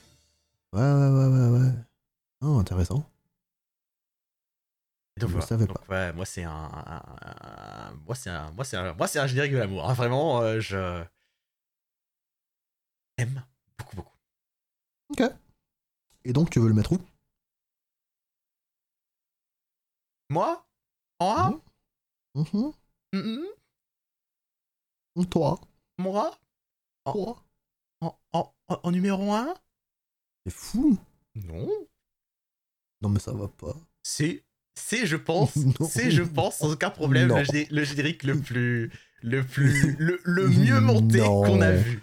[0.72, 1.72] Ouais, ouais, ouais, ouais, ouais.
[2.42, 3.04] Oh, intéressant.
[5.20, 5.46] Donc voilà.
[5.46, 9.06] savais Donc, ouais, moi c'est un, un- un- moi c'est un, moi c'est un, moi
[9.08, 9.88] c'est un générique de l'amour.
[9.90, 9.92] hein.
[9.92, 11.02] Vraiment, euh, je
[13.18, 13.44] aime
[13.78, 14.16] beaucoup beaucoup.
[15.10, 15.22] Ok.
[16.24, 16.98] Et donc, tu veux le mettre où?
[20.30, 20.66] Moi,
[21.20, 21.60] en un,
[22.34, 22.72] Mhm.
[23.14, 23.44] Mhm.
[25.30, 25.60] Toi,
[25.98, 26.38] moi,
[27.04, 27.44] toi.
[28.00, 29.54] en, en, en- en numéro 1
[30.46, 30.98] C'est fou.
[31.34, 31.68] Non,
[33.00, 33.74] Non, mais ça va pas.
[34.02, 34.44] c'est,
[34.74, 35.52] c'est, je pense,
[35.90, 38.92] c'est, je pense, sans aucun problème, le, le générique le plus,
[39.22, 42.02] le plus, le, le mieux monté qu'on a vu.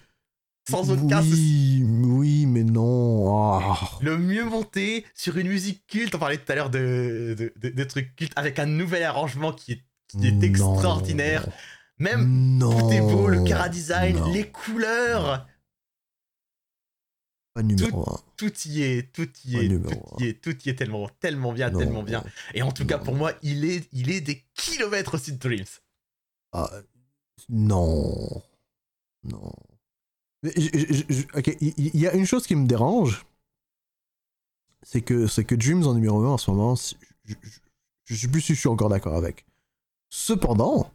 [0.70, 1.84] Sans aucun souci.
[1.86, 3.62] Oui, oui, mais non.
[3.62, 3.90] Ah.
[4.02, 6.16] Le mieux monté sur une musique culte.
[6.16, 9.54] On parlait tout à l'heure de, de, de- de trucs cultes avec un nouvel arrangement
[9.54, 11.48] qui est, qui est extraordinaire.
[12.00, 12.78] Même Non.
[12.80, 14.32] tout est beau, le cara design, Non.
[14.34, 15.48] les couleurs.
[17.54, 18.20] Pas numéro 1.
[18.36, 21.70] Tout y est, tout y est, tout y est, tout y est tellement, tellement bien,
[21.70, 21.80] Non.
[21.80, 22.24] tellement bien.
[22.54, 25.64] Et en tout cas, pour moi, il est, il est des kilomètres au de Dreams.
[26.52, 26.70] Ah,
[27.50, 28.42] non.
[29.24, 29.54] Non.
[30.56, 33.26] Je- je- ok, il y, a une chose qui me dérange.
[34.84, 37.34] C'est que, c'est que Dreams en numéro 1 en ce moment, je,
[38.06, 39.46] je sais plus si je suis encore d'accord avec.
[40.10, 40.92] Cependant,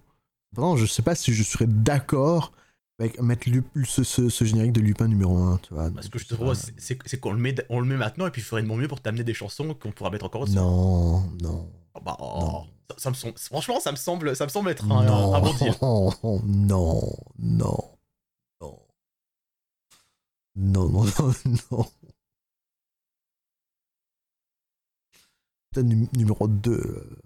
[0.51, 2.53] cependant, je sais pas si je serais d'accord
[3.01, 3.49] avec mettre
[3.87, 5.91] ce, ce, ce générique de Lupin numéro 1, tu vois.
[5.91, 8.43] Parce que je te vois, c'est- qu'on le met, on le met maintenant et puis
[8.43, 11.21] je ferai de mon mieux pour t'amener des chansons qu'on pourra mettre encore au Non,
[11.43, 11.69] non.
[11.95, 12.67] Ah Bah, oh, Non.
[12.91, 15.41] ça, ça me semble, franchement, ça me semble, ça me semble être un, non, un
[15.41, 15.75] bon deal.
[15.83, 16.13] non,
[16.45, 17.03] non,
[17.39, 17.79] non.
[20.55, 21.35] Non, non, non,
[21.73, 21.87] non.
[25.73, 27.17] Peut-être nu- numéro 2.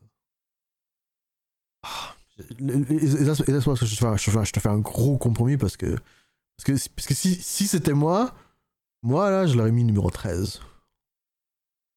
[2.58, 3.94] Et parce que je
[4.44, 5.86] je te fais un gros compromis parce que,
[6.56, 8.34] parce que, parce que si, si c'était moi,
[9.02, 10.60] moi là, je l'aurais mis numéro 13.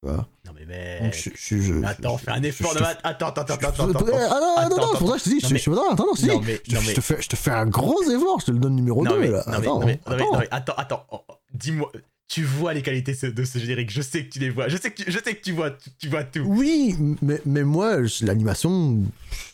[0.04, 1.02] Non mais mec.
[1.04, 3.00] Donc, je, je, je- Attends, fais un effort de maths.
[3.04, 3.54] Attends, attends, attends,
[3.90, 4.06] attends.
[4.14, 5.92] Ah non, non, non, c'est pour ça que je te dis, je, mais- je, non,
[5.92, 8.46] attends, non, si, non, mais- je, te fais, je te fais un gros effort, je
[8.46, 9.44] te le donne numéro Non 2 mais, là.
[9.48, 10.32] non, mais, attends, non, mais, non, mais, attends.
[10.34, 11.92] non, mais attends, attends, oh, oh, dis-moi,
[12.28, 14.92] tu vois les qualités de ce générique, je sais que tu les vois, je sais
[14.92, 16.42] que tu, je sais que tu vois, tu, tu vois tout.
[16.42, 19.02] Oui, mais, mais moi, l'animation,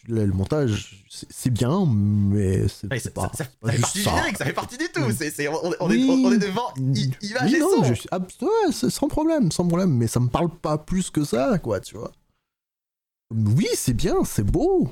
[0.08, 3.32] le, le montage, c'est bien, mais c'est Ouais, c'est ça, pas.
[3.36, 5.02] ça- fait partie du générique, ça fait partie du tout.
[5.02, 6.02] On, on Oui.
[6.02, 7.94] est, on est devant image Oui, et non, son.
[7.94, 11.80] je- ouais, sans problème, sans problème, mais ça me parle pas plus que ça, quoi,
[11.80, 12.12] tu vois.
[13.32, 14.92] Oui, c'est bien, c'est beau.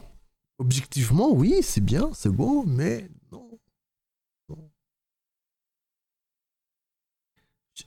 [0.59, 3.59] Objectivement, oui, c'est bien, c'est beau, mais non.
[4.49, 4.69] Non.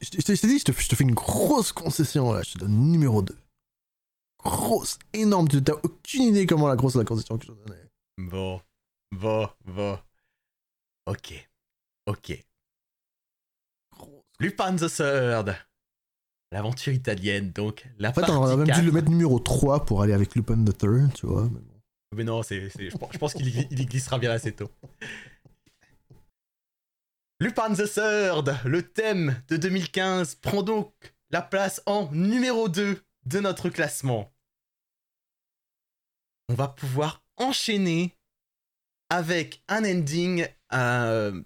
[0.00, 2.52] Je, je- je t'ai dit, je te, je te fais une grosse concession là, je
[2.54, 3.36] te donne numéro 2.
[4.44, 7.80] Grosse, énorme, tu n'as aucune idée comment la grosse la concession que je te donnais.
[8.18, 8.60] Bon,
[9.12, 9.98] bon, bon.
[11.06, 11.48] Ok,
[12.06, 12.44] ok.
[13.96, 14.10] Grosse.
[14.40, 15.56] Lupin the Third.
[16.52, 17.86] L'aventure italienne, donc.
[17.98, 18.80] La En fait, on aurait même 4.
[18.80, 21.44] dû le mettre numéro 3 pour aller avec Lupin the Third, tu vois.
[21.44, 21.80] mais bon.
[22.16, 24.70] Mais non, c'est, je pense, pense qu'il glissera bien assez tôt.
[27.44, 30.94] Lupin the Third, le thème de 2015, prend donc
[31.28, 34.34] la place en numéro 2 de notre classement.
[36.48, 38.16] On va pouvoir enchaîner
[39.10, 40.46] avec un ending.
[40.72, 41.42] euh,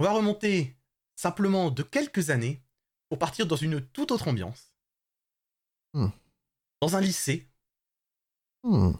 [0.00, 0.76] On va remonter
[1.18, 2.62] simplement de quelques années
[3.08, 4.74] pour partir dans une toute autre ambiance.
[5.94, 6.08] Hmm.
[6.82, 7.48] Dans un lycée,
[8.64, 8.92] Hmm.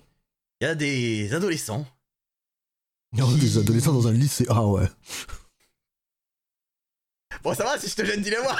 [0.63, 1.85] il y a des adolescents
[3.13, 4.47] Il y a des adolescents dans un lycée.
[4.49, 4.89] Ah ouais.
[7.43, 8.57] Bon, ça va si je te gêne, dis-le-moi.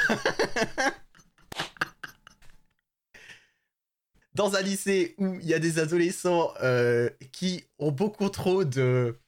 [4.35, 9.19] Dans un lycée où il y a des adolescents euh, qui ont beaucoup trop de,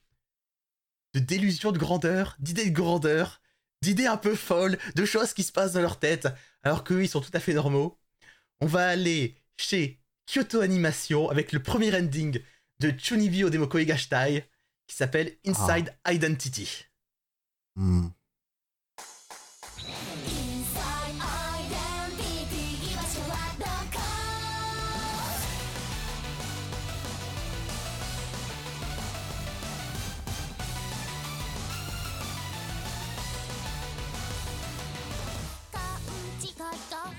[1.14, 3.40] de délusions de grandeur, d'idées de grandeur,
[3.82, 6.28] d'idées un peu folles, de choses qui se passent dans leur tête,
[6.62, 7.98] alors qu'eux, ils sont tout à fait normaux.
[8.60, 12.40] On va aller chez Kyoto Animation avec le premier ending
[12.80, 14.44] de Chunibi Odemoko Higashitai
[14.86, 16.86] qui s'appelle Inside Identity.
[17.76, 18.08] Hmm.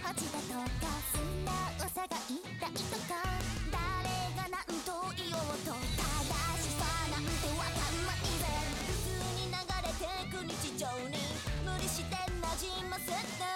[0.09, 3.21] が恥だとか素直さが痛いとか
[3.71, 6.09] 誰が何と言おうと正
[6.57, 6.81] しさ
[7.11, 8.49] なんてわかんないぜ。
[8.87, 11.17] 普通に流れてく日常に
[11.63, 12.49] 無理して馴
[12.81, 13.48] 染ませて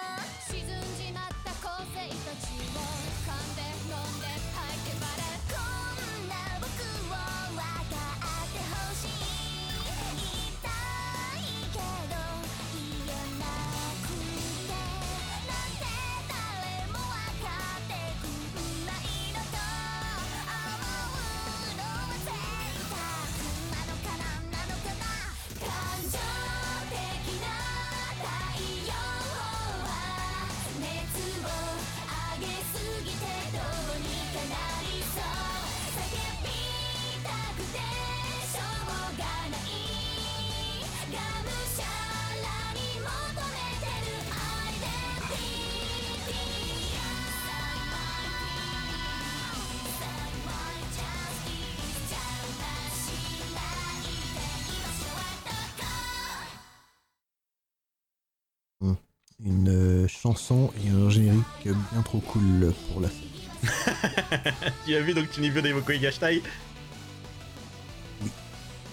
[60.52, 63.30] et un générique bien trop cool pour la série.
[64.86, 66.42] Tu as vu donc tu niveau des Moko Higashtai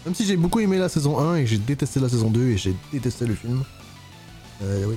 [0.06, 2.58] Même si j'ai beaucoup aimé la saison 1 et j'ai détesté la saison 2 et
[2.58, 3.64] j'ai détesté le film.
[4.64, 4.95] Euh, oui.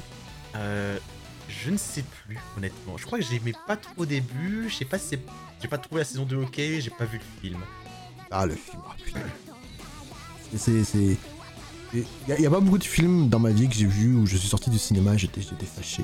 [0.57, 0.97] Euh,
[1.49, 2.97] je ne sais plus, honnêtement.
[2.97, 4.69] Je crois que j'aimais pas trop au début.
[4.69, 5.19] Je sais pas si.
[5.61, 7.61] J'ai pas trouvé la saison 2 ok, j'ai pas vu le film.
[8.31, 9.21] Ah, le film, ah, putain.
[10.57, 10.85] C'est.
[10.85, 11.17] c'est-
[11.93, 12.05] Il
[12.43, 14.49] y, a- pas beaucoup de films dans ma vie que j'ai vu où je suis
[14.49, 16.03] sorti du cinéma j'étais fâché.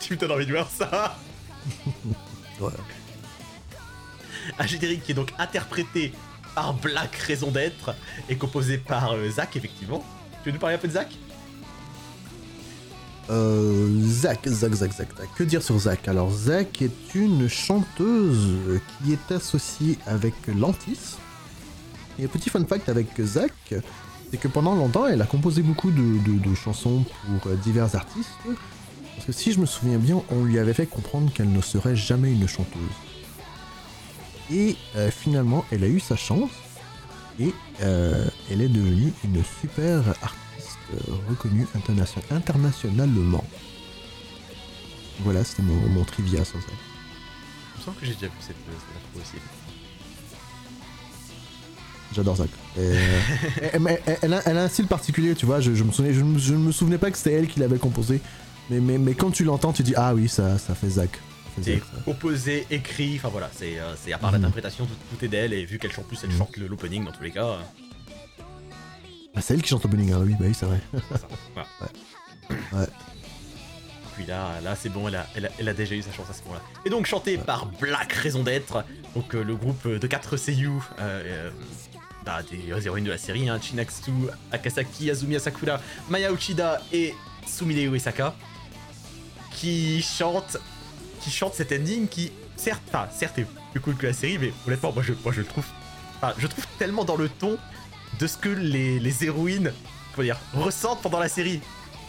[0.00, 1.16] Tu me donnes envie de voir ça
[2.58, 2.76] Voilà.
[4.58, 6.12] Un générique qui est donc interprété
[6.54, 7.94] par Black Raison d'être
[8.28, 10.04] et composé par euh, Zach, effectivement.
[10.42, 11.08] Tu veux nous parler un peu de Zach?
[13.30, 15.28] Euh, Zach, Zach, Zach, Zach, Zach.
[15.36, 16.08] Que dire sur Zach?
[16.08, 21.16] Alors, Zach est une chanteuse qui est associée avec Lantis.
[22.18, 23.52] Et petit fun fact avec Zach,
[24.30, 28.30] c'est que pendant longtemps, elle a composé beaucoup de, chansons pour euh, divers artistes.
[29.14, 31.96] Parce que si je me souviens bien, on lui avait fait comprendre qu'elle ne serait
[31.96, 32.80] jamais une chanteuse.
[34.50, 36.50] Et euh, finalement, elle a eu sa chance.
[37.38, 40.78] Et euh, elle est devenue une super artiste
[41.28, 43.44] reconnue internation- internationalement.
[45.20, 46.68] Voilà, c'était mon, mon trivia sur ça.
[46.68, 49.42] Il me semble que j'ai déjà vu cette, cette aussi.
[52.14, 52.48] J'adore Zach.
[52.76, 53.20] Et, euh,
[53.72, 55.60] elle, mais elle- elle a, elle a un style particulier, tu vois.
[55.60, 57.60] Je, je me souvenais, je, me- je ne me souvenais pas que c'était elle qui
[57.60, 58.20] l'avait composé.
[58.68, 61.10] Mais, mais, mais quand tu l'entends, tu dis Ah oui, ça, ça fait Zach.
[61.62, 64.36] C'est composé, écrit, enfin voilà, c'est euh, à part Mhm.
[64.38, 66.38] l'interprétation, tout, tout est d'elle, et vu qu'elle chante plus, elle Mhm.
[66.38, 67.44] chante l'opening dans tous les cas.
[67.44, 67.58] euh,
[69.34, 70.20] Ah, c'est elle qui chante l'opening, hein.
[70.24, 70.80] oui, bah oui, c'est vrai.
[71.10, 71.28] ça.
[71.54, 71.68] Voilà.
[72.72, 72.86] Ouais.
[74.16, 76.28] Puis là, là c'est bon, elle a, elle, a, elle a déjà eu sa chance
[76.30, 76.60] à ce moment-là.
[76.84, 78.84] Et donc chanté par Black Raison d'être,
[79.14, 81.50] donc euh, le groupe de 4 seiyuu, euh, euh,
[82.24, 84.12] bah, des héroïnes de la série, hein, Chinatsu,
[84.52, 87.14] Akasaki, Azumi Asakura, Maya Uchida et
[87.46, 88.34] Sumire Uesaka,
[89.52, 90.58] qui chantent,
[91.20, 94.52] qui chantent cet ending qui, certes, enfin, certes est plus cool que la série, mais
[94.66, 95.64] honnêtement, moi je, le trouve,
[96.16, 97.58] enfin, je trouve tellement dans le ton
[98.18, 99.72] de ce que les, héroïnes,
[100.54, 101.60] ressentent pendant la série.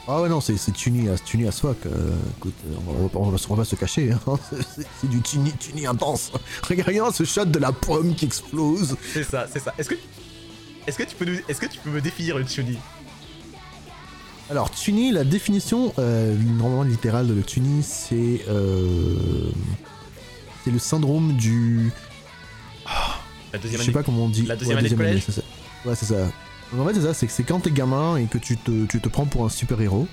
[0.07, 1.77] Ah ouais, non, c'est Tuni à, Tuni à fuck.
[1.85, 4.11] euh, écoute, euh, on va, on va- on va se cacher.
[4.11, 4.39] hein.
[4.75, 6.31] C'est- du Tuni, Tuni intense.
[6.67, 8.95] Regarde regarde ce shot de la pomme qui explose.
[9.13, 9.73] C'est ça, c'est ça.
[9.77, 9.95] Est-ce que,
[10.87, 12.77] est-ce que tu peux nous, est-ce que tu peux me définir une Chuni
[14.49, 19.51] Alors, Tuni, la définition euh, normalement littérale de Tuni, c'est euh,
[20.65, 21.91] c'est le syndrome du.
[23.53, 23.93] La Je deuxième sais année.
[23.93, 24.45] pas comment on dit.
[24.45, 24.95] La deuxième année.
[25.85, 26.15] Ouais, c'est ça.
[26.77, 29.25] En fait, c'est ça, c'est que c'est quand t'es gamin et que tu te, prends
[29.25, 30.07] pour un super-héros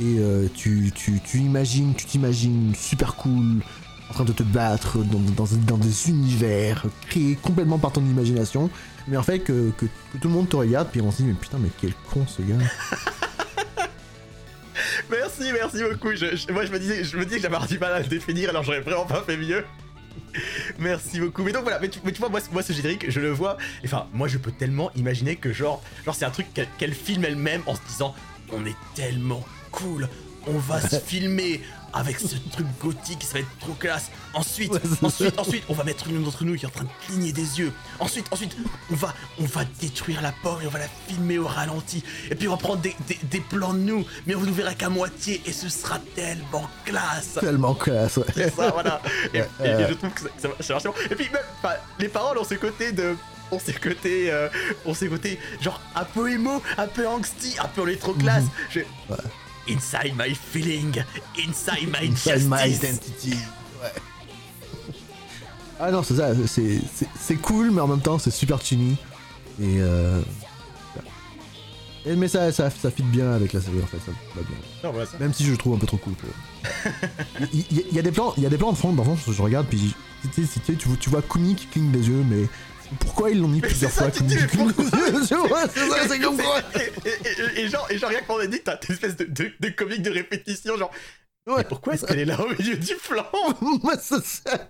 [0.00, 3.60] et euh, tu, tu, imagines, tu t'imagines super cool
[4.08, 8.70] en train de te battre dans, des univers créés complètement par ton imagination,
[9.08, 11.58] mais en fait que, tout le monde te regarde puis on se dit mais putain
[11.58, 12.56] mais quel con ce gars.
[15.10, 16.14] Merci, merci beaucoup.
[16.14, 18.50] Je- moi, je me disais, je me dis que j'avais du mal à le définir,
[18.50, 19.64] alors j'aurais vraiment pas fait mieux.
[20.78, 21.42] Merci beaucoup.
[21.42, 23.56] Mais donc voilà, mais tu, vois, moi, moi, ce générique, je le vois.
[23.84, 26.46] Enfin, moi, je peux tellement imaginer que genre, genre c'est un truc
[26.78, 28.14] qu'elle filme elle-même en se disant,
[28.52, 30.08] on est tellement cool,
[30.46, 31.60] on va se filmer
[31.92, 34.10] avec ce truc gothique, ça va être trop classe.
[34.34, 36.90] Ensuite, Ouais, ensuite, ensuite, on va mettre une d'entre nous qui est en train de
[37.06, 37.72] cligner des yeux.
[37.98, 38.56] Ensuite, ensuite,
[38.90, 42.04] on va, on va détruire la pomme et on va la filmer au ralenti.
[42.30, 44.74] Et puis on va prendre des, des- des plans de nous, mais on ne verra
[44.74, 47.38] qu'à moitié et ce sera tellement classe.
[47.40, 48.18] Tellement classe.
[48.18, 48.24] ouais.
[48.34, 49.02] C'est ça, voilà.
[49.34, 49.86] Et, Ouais, et- et ouais.
[49.88, 50.28] je trouve que ça-
[50.60, 50.92] ça ça marche bien.
[51.10, 53.16] Et puis même, les paroles ont ce côté de.
[53.52, 54.48] On s'est côté, euh,
[54.86, 58.44] on s'est côté genre un peu émo, un peu angsty, un peu électro-classe.
[58.70, 59.16] Je- Ouais.
[59.68, 61.02] Inside my feeling,
[61.36, 63.36] inside my Inside my identity.
[63.82, 63.92] Ouais.
[65.80, 66.80] Ah non, c'est ça, c'est-
[67.36, 68.96] cool, mais en même temps, c'est super tuni.
[69.60, 70.20] Et euh.
[72.06, 74.56] et- mais ça, ça, ça fit bien avec la série en fait, ça va bien.
[74.84, 75.18] Non, ça.
[75.18, 76.14] Même si je le trouve un peu trop cool.
[77.52, 79.32] Il y, a des plans, il y a des plans de fond, dans le fond,
[79.32, 79.94] je regarde, puis
[80.34, 82.46] tu tu, tu vois- tu vois Kuni qui cligne des yeux, mais
[82.98, 84.56] pourquoi ils l'ont mis Mais plusieurs ça, fois tu c'est
[86.20, 88.94] comme quoi Et, et- et- et genre, et genre, rien que pendant dit, t'as une
[88.94, 90.90] espèce de, de, de comique de répétition, genre.
[91.48, 91.64] Ouais.
[91.64, 93.26] Pourquoi est-ce qu'elle est là au milieu du flanc
[93.82, 94.66] Moi, c'est ça,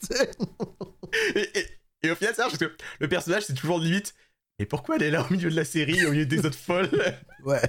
[1.35, 1.66] et, et-
[2.03, 4.14] et au final, c'est marrant parce que le personnage, c'est toujours limite.
[4.59, 6.89] Et pourquoi elle est là au milieu de la série, au milieu des autres folles?
[7.45, 7.61] Ouais.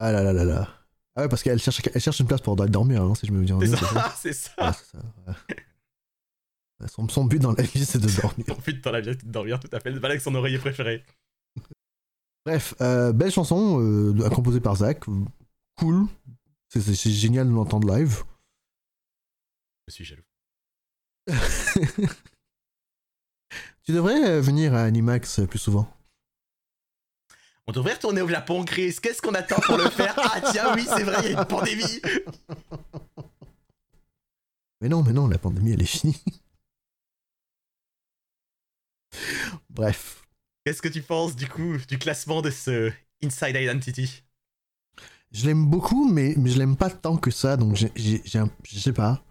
[0.00, 0.68] ah là là là là.
[1.16, 3.46] Ah ouais, parce qu'elle cherche, elle cherche une place pour dormir, hein, si je me
[3.46, 4.52] souviens C'est ça, c'est ça.
[4.58, 6.88] Ouais, c'est ça, ouais.
[6.88, 8.46] Son, son but dans la vie, c'est de dormir.
[8.50, 9.92] En fait, dans la vie de dormir, tout à fait.
[9.92, 11.04] Balai avec son oreiller préféré.
[12.44, 15.04] Bref, euh, belle chanson euh, composée par Zach.
[15.76, 16.06] Cool.
[16.80, 18.24] C'est- génial de l'entendre live.
[19.86, 20.24] Je suis jaloux.
[23.84, 25.88] tu devrais euh, venir à Animax euh, plus souvent.
[27.66, 28.96] On devrait retourner au Japon, Chris.
[29.02, 30.14] Qu'est-ce qu'on attend pour le faire?
[30.18, 32.00] Ah tiens, oui, c'est vrai, il y a une pandémie.
[34.80, 36.20] Mais non, mais non, la pandémie, elle est finie.
[39.70, 40.26] Bref.
[40.64, 44.23] Qu'est-ce que tu penses du coup du classement de ce Inside Identity?
[45.34, 48.38] Je l'aime beaucoup, mais, mais je l'aime pas tant que ça, donc j'ai, j'ai, j'ai
[48.38, 49.22] un- je sais pas.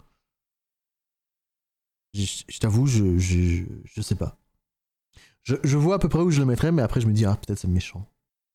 [2.12, 4.38] Je, je t'avoue, je, je, je sais pas.
[5.42, 7.24] Je, je vois à peu près où je le mettrais, mais après je me dis,
[7.24, 8.06] ah, peut-être c'est méchant.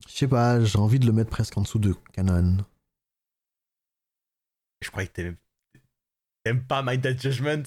[0.08, 2.58] Je sais pas, j'ai envie de le mettre presque en dessous de Canon.
[4.82, 5.38] Je croyais que t'aimais-
[6.44, 7.64] t'aimes pas My Dead Judgment.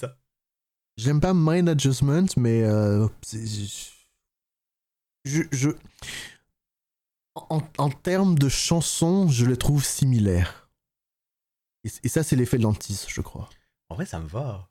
[0.97, 3.93] J'aime pas Mind Adjustment, mais euh, c'est-
[5.24, 5.70] je, je,
[7.35, 10.70] en, en termes de chansons, je les trouve similaires.
[11.85, 13.49] Et, et ça, c'est l'effet Lantis, je crois.
[13.89, 14.68] En vrai, ça me va.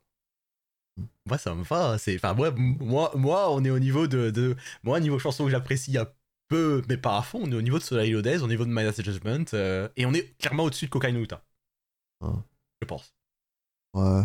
[1.26, 1.98] Moi, ça me va.
[1.98, 5.50] C'est, enfin, moi, moi, moi, on est au niveau de, de, moi, niveau chanson que
[5.50, 6.06] j'apprécie un
[6.48, 7.40] peu, mais pas à fond.
[7.42, 10.06] On est au niveau de Soleil Lodez, au niveau de My Dead Judgment, euh, et
[10.06, 11.42] on est clairement au-dessus de Cocaine Uta.
[12.20, 12.42] Ah.
[12.80, 13.14] Je pense.
[13.94, 14.24] Ouais.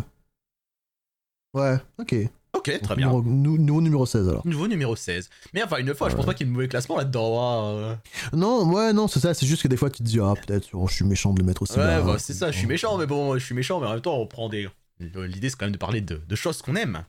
[1.54, 2.14] Ouais, ok.
[2.54, 3.06] Ok, très bien.
[3.08, 4.46] Numéro, nou- nouveau numéro 16 alors.
[4.46, 5.28] Nouveau numéro 16.
[5.52, 7.40] Mais enfin, une fois, je pense pas qu'il y ait de mauvais classement là-dedans.
[7.42, 7.96] hein, euh.
[8.32, 10.68] Non, ouais, non, c'est ça, c'est juste que des fois tu te dis, ah, peut-être,
[10.72, 12.96] oh, je suis méchant de le mettre aussi Ouais, bah, c'est ça, je suis méchant,
[12.98, 14.68] mais bon, je suis méchant, mais en même temps, on prend des.
[14.98, 17.04] L'idée, c'est quand même de parler de, de choses qu'on aime.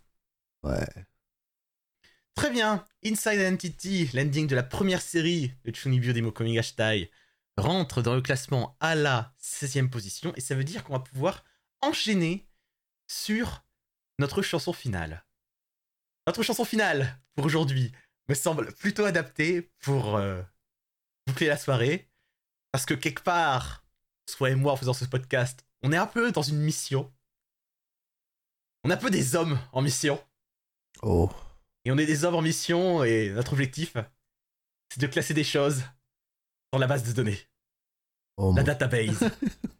[0.63, 0.85] Ouais.
[2.35, 7.09] Très bien, Inside Entity, l'ending de la première série de Chunibyo Demo Coming Hashtag,
[7.57, 11.43] rentre dans le classement à la 16e position, et ça veut dire qu'on va pouvoir
[11.81, 12.47] enchaîner
[13.07, 13.63] sur
[14.19, 15.23] notre chanson finale.
[16.29, 17.91] Notre chanson finale pour aujourd'hui
[18.27, 20.43] me semble plutôt adaptée pour euh,
[21.25, 22.07] boucler la soirée,
[22.71, 23.83] parce que quelque part,
[24.29, 27.11] soit et moi en faisant ce podcast, on est un peu dans une mission.
[28.83, 30.23] On est un peu des hommes en mission.
[31.01, 31.31] Oh.
[31.83, 33.97] Et on est des hommes en mission et notre objectif,
[34.93, 35.81] c'est de classer des choses
[36.71, 37.39] dans la base de données,
[38.37, 39.31] Oh, la mon- database.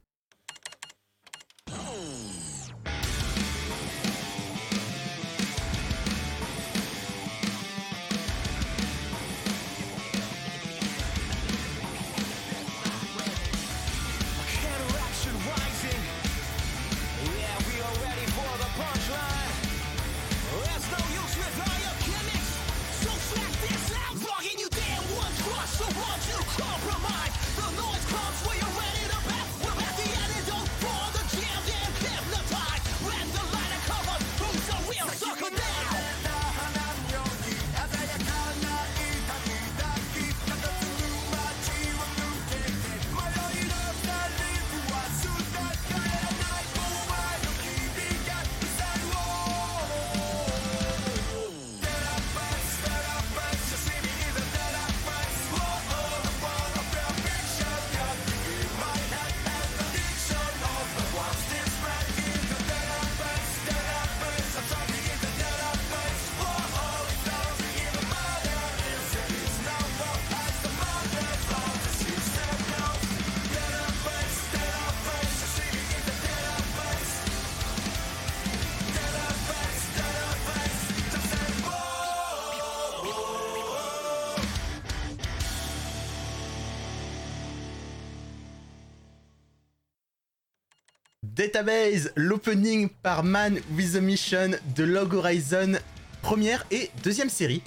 [91.44, 95.78] Database, l'opening par Man with a Mission de Log Horizon,
[96.22, 97.62] première et deuxième série.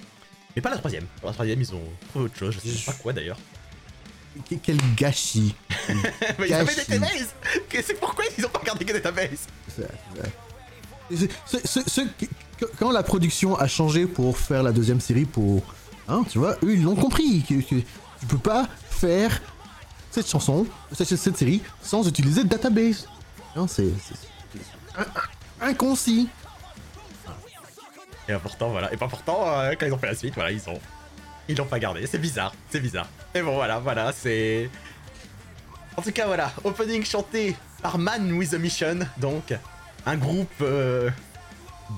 [0.55, 1.07] Mais pas la troisième.
[1.25, 3.39] La troisième, ils ont trouvé autre chose, je sais pas quoi d'ailleurs.
[4.47, 5.55] Que- Quel gâchis.
[6.39, 6.75] Mais ils avaient.
[6.75, 7.35] Database
[7.71, 9.47] C'est pourquoi ils ont pas regardé que Database
[12.79, 15.63] Quand la production a changé pour faire la deuxième série, pour.
[16.09, 17.43] Hein, tu vois, eux ils l'ont compris.
[17.49, 19.41] Que, que tu peux pas faire
[20.11, 23.09] cette chanson, cette, cette série, sans utiliser database.
[23.57, 23.89] Non, c'est.
[24.05, 24.15] c'est-
[24.55, 26.29] c'est in- in- Inconcis.
[28.29, 28.93] Et pourtant, voilà.
[28.93, 30.81] Et pas pourtant, euh, quand ils ont fait la suite, voilà, ils ont.
[31.49, 32.07] Ils l'ont pas gardé.
[32.07, 33.09] C'est bizarre, c'est bizarre.
[33.35, 34.71] Mais bon, voilà, voilà, c'est.
[35.97, 36.53] En tout cas, voilà.
[36.65, 39.53] Opening chanté par Man with a Mission, donc.
[40.07, 41.11] Un groupe euh,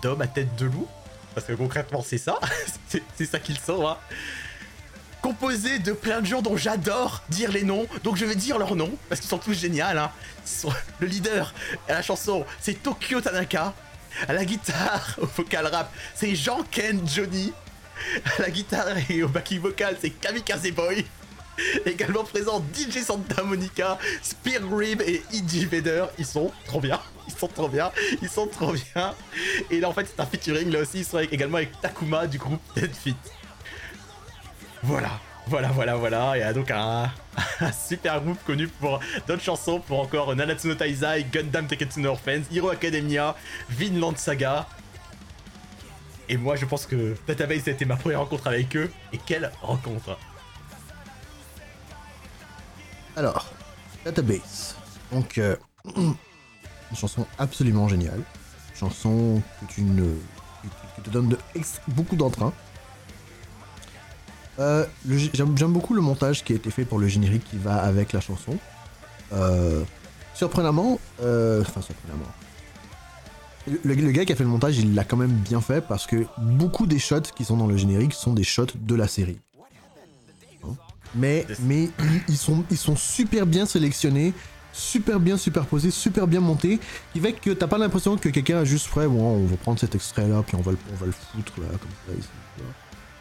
[0.03, 0.87] d'hommes à tête de loup.
[1.35, 2.39] Parce que concrètement, c'est ça.
[3.17, 3.97] c'est ça qu'ils sont, hein.
[5.25, 8.77] Composé de plein de gens dont j'adore dire les noms, donc je vais dire leurs
[8.77, 10.11] noms, parce qu'ils sont tous géniaux, hein.
[11.01, 11.55] Le leader
[11.89, 13.73] à la chanson, c'est Tokyo Tanaka.
[14.29, 17.55] À la guitare, au vocal rap, c'est Jean-Ken Johnny.
[18.37, 21.07] À la guitare et au backing vocal, c'est Kamikaze Boy.
[21.87, 25.65] Également présent DJ Santa Monica, Spear Rib et E.G.
[25.65, 26.05] Vader.
[26.19, 27.01] Ils sont trop bien.
[27.29, 27.91] Ils sont trop bien.
[28.21, 29.15] Ils sont trop bien.
[29.71, 30.71] Et là, en fait, c'est un featuring.
[30.71, 33.17] Là aussi, ils sont également avec Takuma du groupe Dead Fit.
[34.85, 35.19] Voilà.
[35.47, 36.33] Voilà, voilà, voilà.
[36.37, 37.11] Il y a donc un,
[37.73, 42.43] super groupe connu pour d'autres chansons, pour encore Nanatsu no Taizai, Gundam Teketsu no Orphans,
[42.53, 43.35] Hero Academia,
[43.71, 44.67] Vinland Saga.
[46.29, 48.91] Et moi, je pense que Database a été ma première rencontre avec eux.
[49.13, 50.19] Et quelle rencontre
[53.17, 53.53] Alors,
[54.05, 54.77] Database.
[55.13, 55.57] Donc, euh,
[55.97, 56.17] une
[56.95, 58.21] chanson absolument géniale.
[58.75, 61.37] Chanson que te donne
[61.89, 62.53] beaucoup d'entrain.
[64.59, 68.13] Euh, J'aime beaucoup le montage qui a été fait pour le générique qui va avec
[68.13, 68.57] la chanson.
[69.33, 69.83] Euh,
[70.35, 72.27] surprenamment, euh, enfin surprenamment.
[73.67, 76.07] Le, le gars qui a fait le montage, il l'a quand même bien fait parce
[76.07, 79.39] que beaucoup des shots qui sont dans le générique sont des shots de la série.
[81.15, 81.91] Mais, mais
[82.29, 84.33] ils, sont, ils sont super bien sélectionnés,
[84.73, 86.81] super bien superposés, super bien montés,
[87.13, 89.79] qui fait que t'as pas l'impression que quelqu'un a juste fait, bon, on va prendre
[89.79, 92.13] cet extrait là, puis on va le, on va le foutre là, comme ça.
[92.19, 92.29] ici,
[92.59, 92.65] là.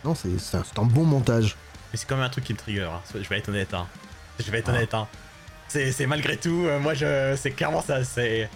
[0.03, 1.55] Non, c'est c'est un, c'est un bon montage.
[1.91, 3.01] Mais c'est quand même un truc qui me trigger, hein.
[3.13, 3.73] je vais être honnête.
[3.73, 3.87] Hein.
[4.39, 4.73] Je vais être Ah.
[4.75, 4.93] honnête.
[4.93, 5.07] Hein.
[5.67, 7.35] C'est c'est malgré tout, euh, moi je.
[7.39, 8.49] C'est clairement ça, c'est.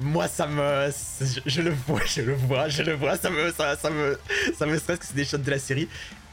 [0.00, 0.90] Moi ça me.
[1.20, 3.52] Je, je le vois, je le vois, je le vois, ça me.
[3.52, 4.18] Ça, ça me.
[4.58, 5.88] Ça me stresse que c'est des shots de la série.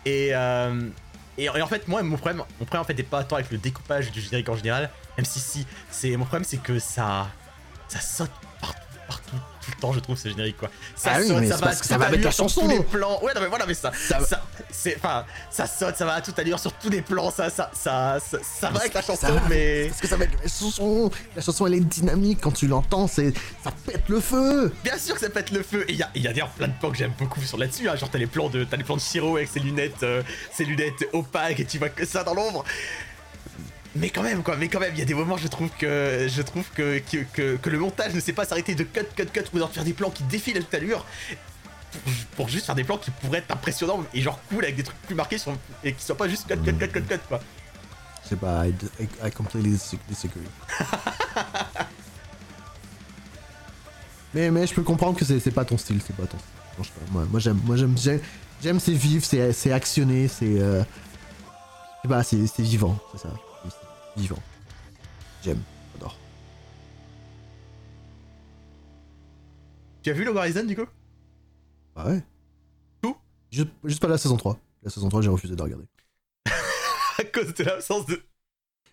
[0.06, 0.30] Et.
[0.34, 0.90] euh,
[1.40, 3.52] et, et en fait, moi, mon problème, mon problème en fait, n'est pas tant avec
[3.52, 7.28] le découpage du générique en général, même si si, c'est mon problème, c'est que ça,
[7.88, 9.36] ça saute partout, partout,
[9.68, 10.70] tout le temps, je trouve ce générique quoi.
[10.96, 12.62] Ça Ah oui, saute, mais ça va, parce que ça va avec la sur chanson.
[12.62, 13.20] tous les plans.
[13.22, 14.20] Ouais, non mais voilà, mais ça, Ça
[14.72, 17.70] c'est, enfin, ça saute, ça va à toute allure sur tous les plans, ça, ça,
[17.74, 21.12] ça, ça, ça va avec la chanson, mais Parce que ça va avec la chanson,
[21.36, 25.16] la chanson elle est dynamique, quand tu l'entends, c'est ça pète le feu bien sûr
[25.16, 25.84] que ça pète le feu.
[25.90, 27.90] Et il y a, y a d'ailleurs plein de plans que j'aime beaucoup sur là-dessus.
[27.90, 27.96] Hein.
[27.96, 30.22] Genre t'as les plans de, t'as les plans de Shiro avec ses lunettes, euh,
[30.54, 32.64] ses lunettes opaques et tu vois que ça dans l'ombre.
[33.96, 36.28] Mais quand même, quoi, mais quand même, il y a des moments, je trouve que,
[36.30, 39.26] je trouve que, que, que, que le montage ne sait pas s'arrêter de cut, cut,
[39.34, 41.06] cut, ou de faire des plans qui défilent à toute allure.
[41.92, 44.84] Pour, pour juste faire des plans qui pourraient être impressionnants et genre cool avec des
[44.84, 47.40] trucs plus marqués sur- et qui soient pas juste cut, cut, cut, cut, cut, quoi.
[48.24, 50.42] Je sais pas, I, I, I completely dis- disagree.
[54.34, 56.38] mais, mais je peux comprendre que c'est pas ton style, c'est pas ton
[56.84, 56.92] style.
[57.12, 58.20] Moi, moi j'aime, moi j'aime, j'aime,
[58.62, 63.22] j'aime c'est vif, c'est, c'est actionné, c'est, euh, je sais pas, c'est, c'est vivant, c'est
[63.24, 63.30] ça,
[64.18, 64.42] vivant.
[65.44, 65.62] J'aime,
[65.94, 66.18] j'adore.
[70.04, 70.86] Tu as vu le Horizon du coup
[71.96, 72.24] Bah ouais.
[73.02, 73.16] Tout?
[73.52, 74.60] Juste, juste pas la saison 3.
[74.84, 75.86] La saison 3, j'ai refusé de la regarder.
[77.20, 78.22] À cause de l'absence de.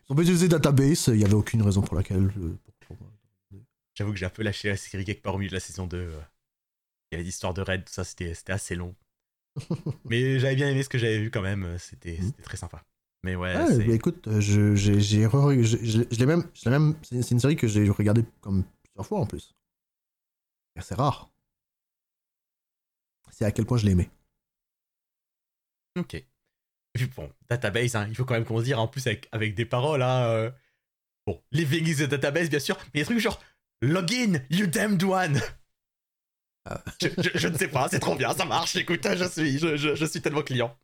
[0.09, 2.31] Ils ont utilisé database, il y avait aucune raison pour laquelle.
[2.39, 2.97] euh, pour-
[3.95, 5.87] J'avoue que j'ai un peu lâché la série quelque part au milieu de la saison
[5.87, 5.97] 2.
[5.99, 6.21] euh.
[7.11, 8.95] Il y avait l'histoire de Red, tout ça, c'était assez long.
[10.07, 12.27] Mais j'avais bien aimé ce que j'avais vu quand même, euh, c'était Mhm.
[12.27, 12.83] c'était très sympa.
[13.25, 16.65] Mais ouais, bah écoute, euh, je, j'ai, j'ai re- je, je- je l'ai même, je
[16.67, 19.55] l'ai même, c'est, c'est une série que j'ai regardée comme plusieurs fois en plus.
[20.83, 21.31] C'est rare.
[23.31, 24.11] C'est à quel point je l'ai aimé.
[25.99, 26.15] Ok.
[26.15, 26.27] Et
[26.93, 29.55] puis bon, database, hein, il faut quand même qu'on se dise, en plus avec, avec
[29.55, 30.51] des paroles, hein, euh,
[31.27, 33.41] Bon, Living is a database, bien sûr, mais des trucs genre
[33.81, 35.41] Login, you damned one
[36.67, 36.85] Ah.
[37.01, 39.95] je, je- je ne sais pas, c'est trop bien, ça marche, écoute, je suis, je-
[39.95, 40.77] je suis tellement client.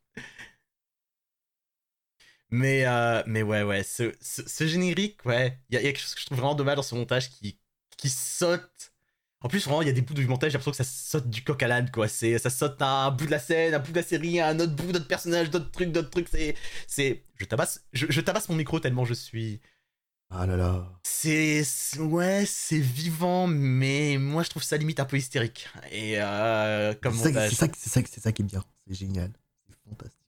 [2.51, 5.87] Mais, euh, mais ouais, ouais, ce, ce, ce générique, ouais, il y, a il y
[5.87, 7.57] a quelque chose que je trouve vraiment dommage dans ce montage qui,
[7.97, 8.91] qui saute.
[9.43, 11.29] En plus, vraiment, il y a des bouts du montage, j'ai l'impression que ça saute
[11.29, 12.07] du coq à l'âne, quoi.
[12.07, 14.49] C'est, ça saute à un bout de la scène, un bout de la série, à
[14.49, 16.27] un autre bout, d'autres personnages, d'autres trucs, d'autres trucs.
[16.29, 16.55] C'est,
[16.87, 19.61] c'est, je tabasse, je, je tabasse mon micro tellement je suis.
[20.29, 20.91] Ah là là.
[21.03, 21.63] C'est,
[21.99, 25.67] ouais, c'est vivant, mais moi je trouve ça limite un peu hystérique.
[25.91, 27.49] Et euh, comme C'est ça, montage.
[27.49, 28.63] c'est, ça, c'est, ça, c'est ça qui est bien.
[28.87, 29.31] C'est génial.
[29.67, 30.20] C'est fantastique.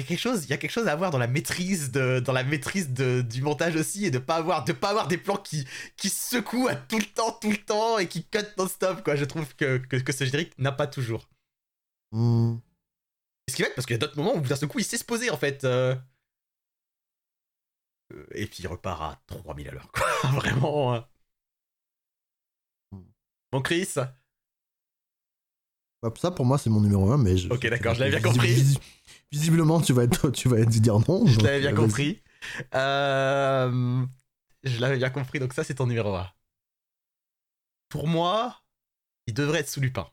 [0.00, 1.90] Il y a quelque chose, il y a quelque chose à avoir dans la maîtrise
[1.92, 5.08] de, dans la maîtrise de, du montage aussi et de pas avoir, de pas avoir
[5.08, 5.66] des plans qui,
[5.96, 9.14] qui secouent à tout le temps, tout le temps et qui cut non-stop quoi.
[9.16, 11.28] Je trouve que, que, que ce générique n'a pas toujours.
[12.12, 12.56] Hmm.
[13.48, 14.84] Ce qui va être parce qu'il y a d'autres moments où d'un seul coup il
[14.84, 15.64] sait se poser en fait.
[15.64, 15.94] euh.
[18.14, 20.06] Euh, Et puis il repart à 3000 à l'heure quoi.
[20.32, 20.94] Vraiment.
[20.94, 21.06] hein.
[23.52, 23.88] Bon Chris,
[26.02, 27.48] Hop, Ça pour moi c'est mon numéro 1, mais je.
[27.52, 28.78] Ok, d'accord, je l'avais bien compris.
[29.32, 31.26] Visi- visiblement tu vas être, tu vas être dire non.
[31.26, 32.22] je l'avais bien compris.
[32.74, 34.06] Euh,
[34.64, 36.30] Je l'avais bien compris, donc ça c'est ton numéro 1.
[37.88, 38.62] Pour moi,
[39.26, 40.08] il devrait être sous Lupin.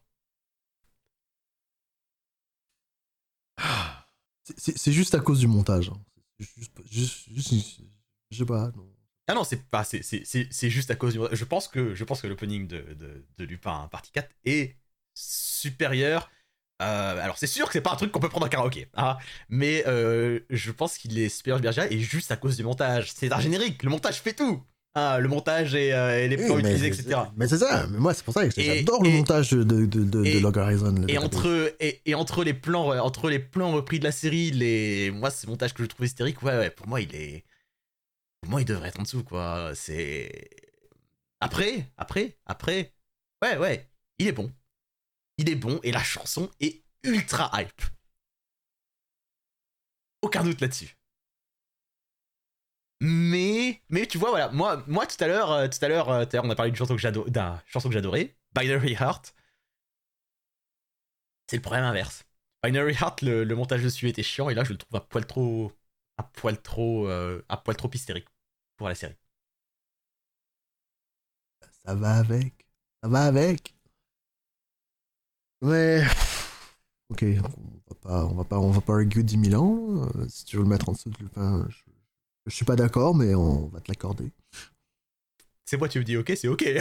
[4.58, 5.90] C'est- juste à cause du montage.
[5.90, 6.02] hein.
[6.40, 7.82] C'est Juste, juste, juste-
[8.32, 8.72] je sais pas.
[8.76, 8.94] non.
[9.30, 11.20] Ah non, c'est pas, c'est juste à cause du.
[11.36, 14.78] Je pense que, je pense que l'opening de, de, de Lupin hein, partie 4 est
[15.14, 16.30] supérieur.
[16.82, 19.18] Euh, alors c'est sûr que c'est pas un truc qu'on peut prendre en karaoké, hein,
[19.50, 23.12] mais euh, je pense qu'il est supérieur bien et juste à cause du montage.
[23.16, 24.62] C'est un générique, le montage fait tout.
[24.94, 27.20] hein, le montage et, euh, et les plans utilisés, etc.
[27.36, 30.04] Mais c'est ça, mais moi c'est pour ça que j'adore le montage de, de, de,
[30.04, 30.96] de, et- Log Horizon.
[31.08, 35.10] Et entre, et, et entre les plans entre les plans repris de la série, les
[35.10, 37.44] moi ce montage que je trouve hystérique, ouais, ouais, pour moi il est
[38.42, 40.32] pour moi il devrait être en dessous quoi, c'est
[41.40, 42.94] après, après, après.
[43.44, 43.90] Ouais, ouais,
[44.20, 44.52] il est bon.
[45.38, 47.82] Il est bon et la chanson est ultra hype.
[50.22, 50.96] Aucun doute là-dessus.
[53.00, 55.88] Mais, mais tu vois, voilà, moi, moi tout à l'heure, euh, à euh, tout à
[55.88, 59.34] l'heure, on a parlé d'une chanson que j'ado- d'un chanson que j'adorais, Binary Heart.
[61.48, 62.24] C'est le problème inverse.
[62.64, 65.72] Binary Heart, le, montage dessus était chiant et là je le trouve un poil trop,
[66.18, 68.28] un poil trop, euh, poil trop hystérique
[68.78, 69.16] pour la série.
[71.86, 72.66] Ça va avec.
[73.02, 73.74] Ça va avec.
[75.62, 76.04] Mais.
[77.10, 80.04] Ok, on va pas, on va pas, on va pas argue 10 000 ans.
[80.16, 81.78] Euh, si tu veux le mettre en dessous de Lupin, je,
[82.48, 84.32] je suis pas d'accord, mais on va te l'accorder.
[85.66, 86.66] C'est moi, tu me dis ok, c'est ok.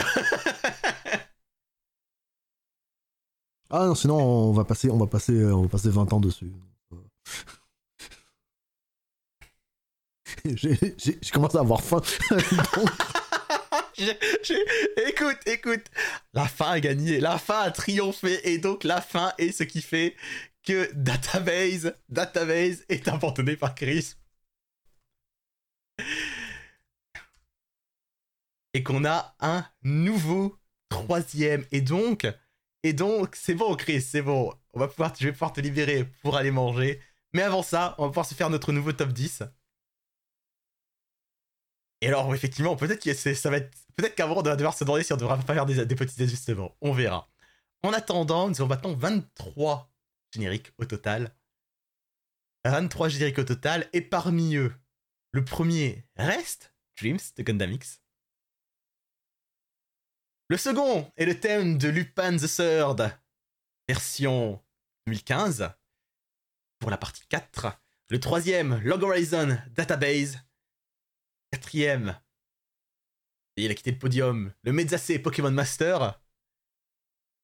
[3.69, 6.51] Ah non, sinon on va passer, on va passer, on va passer 20 ans dessus.
[10.45, 10.55] J'ai
[10.97, 12.01] j'ai- j'ai commencé à avoir faim.
[15.07, 15.85] Écoute, écoute.
[16.33, 19.81] La fin a gagné, la fin a triomphé, et donc la fin est ce qui
[19.81, 20.15] fait
[20.63, 24.13] que Database, Database est abandonné par Chris.
[28.73, 30.59] Et qu'on a un nouveau
[30.89, 31.65] troisième.
[31.71, 32.27] Et donc,
[32.83, 34.53] et donc, c'est bon, Chris, c'est bon.
[34.73, 37.01] On va je vais pouvoir te libérer pour aller manger.
[37.33, 39.43] Mais avant ça, on va pouvoir se faire notre nouveau top 10.
[42.01, 43.75] Et alors, effectivement, peut-être que ça va être.
[43.95, 46.21] Peut-être qu'avant, on va devoir se demander si on devra pas faire des, des petits
[46.21, 46.75] ajustements.
[46.81, 47.27] On verra.
[47.83, 49.91] En attendant, nous avons maintenant 23
[50.33, 51.35] génériques au total.
[52.65, 53.89] 23 génériques au total.
[53.93, 54.73] Et parmi eux,
[55.31, 58.01] le premier reste Dreams de Gundam X.
[60.49, 63.11] Le second est le thème de Lupin the Third,
[63.87, 64.63] version
[65.07, 65.69] 2015,
[66.79, 67.81] pour la partie 4.
[68.09, 70.39] Le troisième, Log Horizon Database.
[71.57, 72.15] Quatrième,
[73.55, 76.21] et il a quitté le podium, le Mezzase Pokémon Master.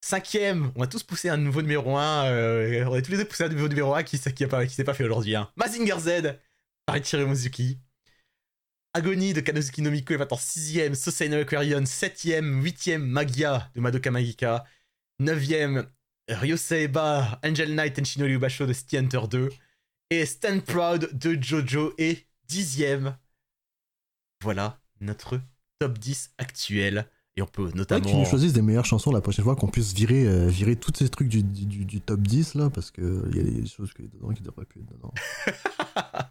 [0.05, 2.85] Cinquième, on a tous poussé un nouveau numéro 1.
[2.87, 5.03] on a tous les deux poussé un nouveau numéro 1 qui, qui, s'est pas fait
[5.03, 5.35] aujourd'hui.
[5.35, 5.49] Hein.
[5.55, 6.37] Mazinger Z
[6.85, 7.79] par Ichiro Mizuki.
[8.93, 10.93] Agonie de Kanosuke Nomiko est maintenant 6ème.
[10.93, 12.61] Sosei no Aquarion 7ème.
[12.61, 14.63] 8ème Magia de Madoka Magica.
[15.19, 15.87] 9ème
[16.29, 19.49] Ryoseiba Angel Knight and Shinori Basho de City Hunter 2.
[20.11, 23.15] Et Stand Proud de Jojo est 10ème.
[24.43, 25.39] Voilà notre
[25.79, 27.07] top 10 actuel.
[27.35, 28.01] Et on peut notamment.
[28.05, 30.75] que tu nous choisisses des meilleures chansons la prochaine fois, qu'on puisse virer, euh, virer
[30.75, 33.91] tous ces trucs du, du, top 10 là, parce que il y a des choses
[33.93, 35.13] qui dedans qui devraient plus être dedans.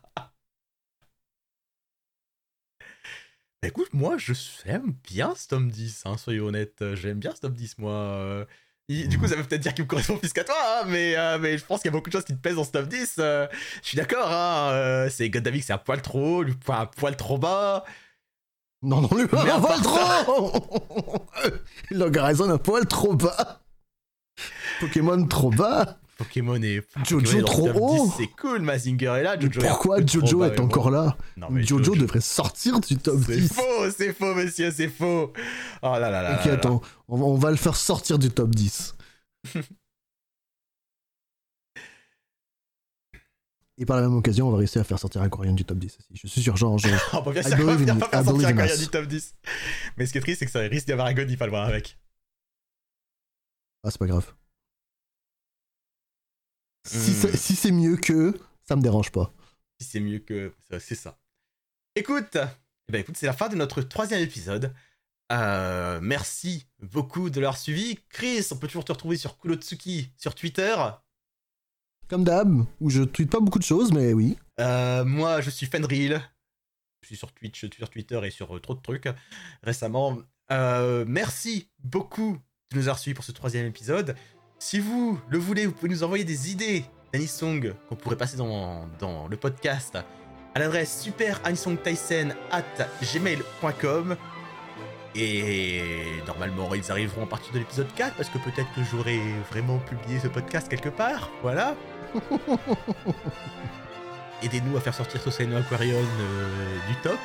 [3.62, 4.32] Bah écoute, moi je
[4.64, 6.82] j'aime bien ce top 10, hein, soyons honnêtes.
[6.82, 7.92] Euh, J'aime bien ce top 10, moi.
[7.92, 8.44] euh.
[8.88, 11.38] Du coup, ça veut peut-être dire qu'il me correspond plus qu'à toi, hein, mais, euh,
[11.38, 12.88] mais je pense qu'il y a beaucoup de choses qui te plaisent dans ce top
[12.88, 13.16] 10.
[13.20, 13.46] euh.
[13.82, 17.38] je suis d'accord, hein, euh, c'est X, c'est un poil trop haut, un poil trop
[17.38, 17.84] bas.
[18.82, 20.52] Non, non, lui, Mais un poil part trop
[21.90, 23.60] Log Horizon un poil trop bas
[24.80, 26.82] Pokémon trop bas Pokémon est.
[27.08, 28.06] Jojo Pokémon trop haut.
[28.06, 29.38] 10, C'est cool, Mazinger est là.
[29.38, 33.52] Jojo Pourquoi Jojo est encore là Non, mais Jojo, devrait sortir du top C'est 10
[33.52, 35.32] faux, c'est faux, monsieur, c'est faux.
[35.82, 36.34] Oh là là là.
[36.34, 36.56] Ok, là là.
[36.58, 38.94] attends, on va, on va le faire sortir du top 10.
[43.78, 45.96] Et par la même occasion, on va réussir à faire sortir Aquarian du top 10
[45.98, 46.08] aussi.
[46.14, 48.76] Je suis sûr, genre, genre On va bien sûr on va pas faire sortir Aquarian
[48.76, 49.34] du top 10.
[49.96, 51.66] Mais ce qui est triste, c'est que ça risque d'y avoir Agony pas le voir
[51.66, 51.98] avec.
[53.84, 54.32] ah, c'est pas grave.
[56.86, 57.14] Si Hmm.
[57.14, 58.38] c'est si c'est mieux que,
[58.68, 59.32] ça me dérange pas.
[59.80, 60.52] Si c'est mieux que.
[60.80, 61.18] C'est ça.
[61.94, 64.74] Écoute, eh ben écoute, c'est la fin de notre troisième épisode.
[65.30, 67.98] Euh, merci beaucoup de leur suivi.
[68.10, 70.74] Chris, on peut toujours te retrouver sur Kulotsuki sur Twitter.
[72.12, 74.36] Comme d'hab, où je tweete pas beaucoup de choses, mais oui.
[74.60, 76.20] Euh, moi, je suis Fenril.
[77.00, 79.08] Je suis sur Twitch, sur Twitter et sur euh, trop de trucs
[79.62, 80.18] récemment.
[80.50, 82.36] Euh, merci beaucoup
[82.70, 84.14] de nous avoir suivis pour ce troisième épisode.
[84.58, 86.84] Si vous le voulez, vous pouvez nous envoyer des idées
[87.14, 89.96] d'anisong qu'on pourrait passer dans, dans le podcast
[90.54, 94.18] à l'adresse superanisongtaisen at gmail.com.
[95.14, 95.82] Et
[96.26, 99.20] normalement, ils arriveront à partir de l'épisode 4 parce que peut-être que j'aurai
[99.50, 101.30] vraiment publié ce podcast quelque part.
[101.42, 101.74] Voilà.
[104.42, 107.20] Aidez-nous à faire sortir Soseno Aquarion euh, du top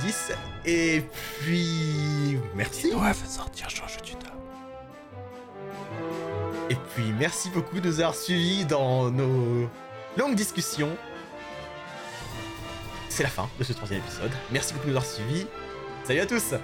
[0.00, 0.32] 10.
[0.66, 1.02] Et
[1.40, 2.38] puis.
[2.54, 2.92] Merci.
[2.94, 4.28] Ouais, fais sortir Georges du top.
[6.70, 9.68] Et puis merci beaucoup de nous avoir suivis dans nos
[10.18, 10.96] longues discussions.
[13.08, 14.30] C'est la fin de ce troisième épisode.
[14.52, 15.46] Merci beaucoup de nous avoir suivis.
[16.04, 16.54] Salut à tous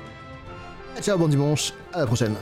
[1.01, 2.35] Ciao, bon dimanche, à la prochaine.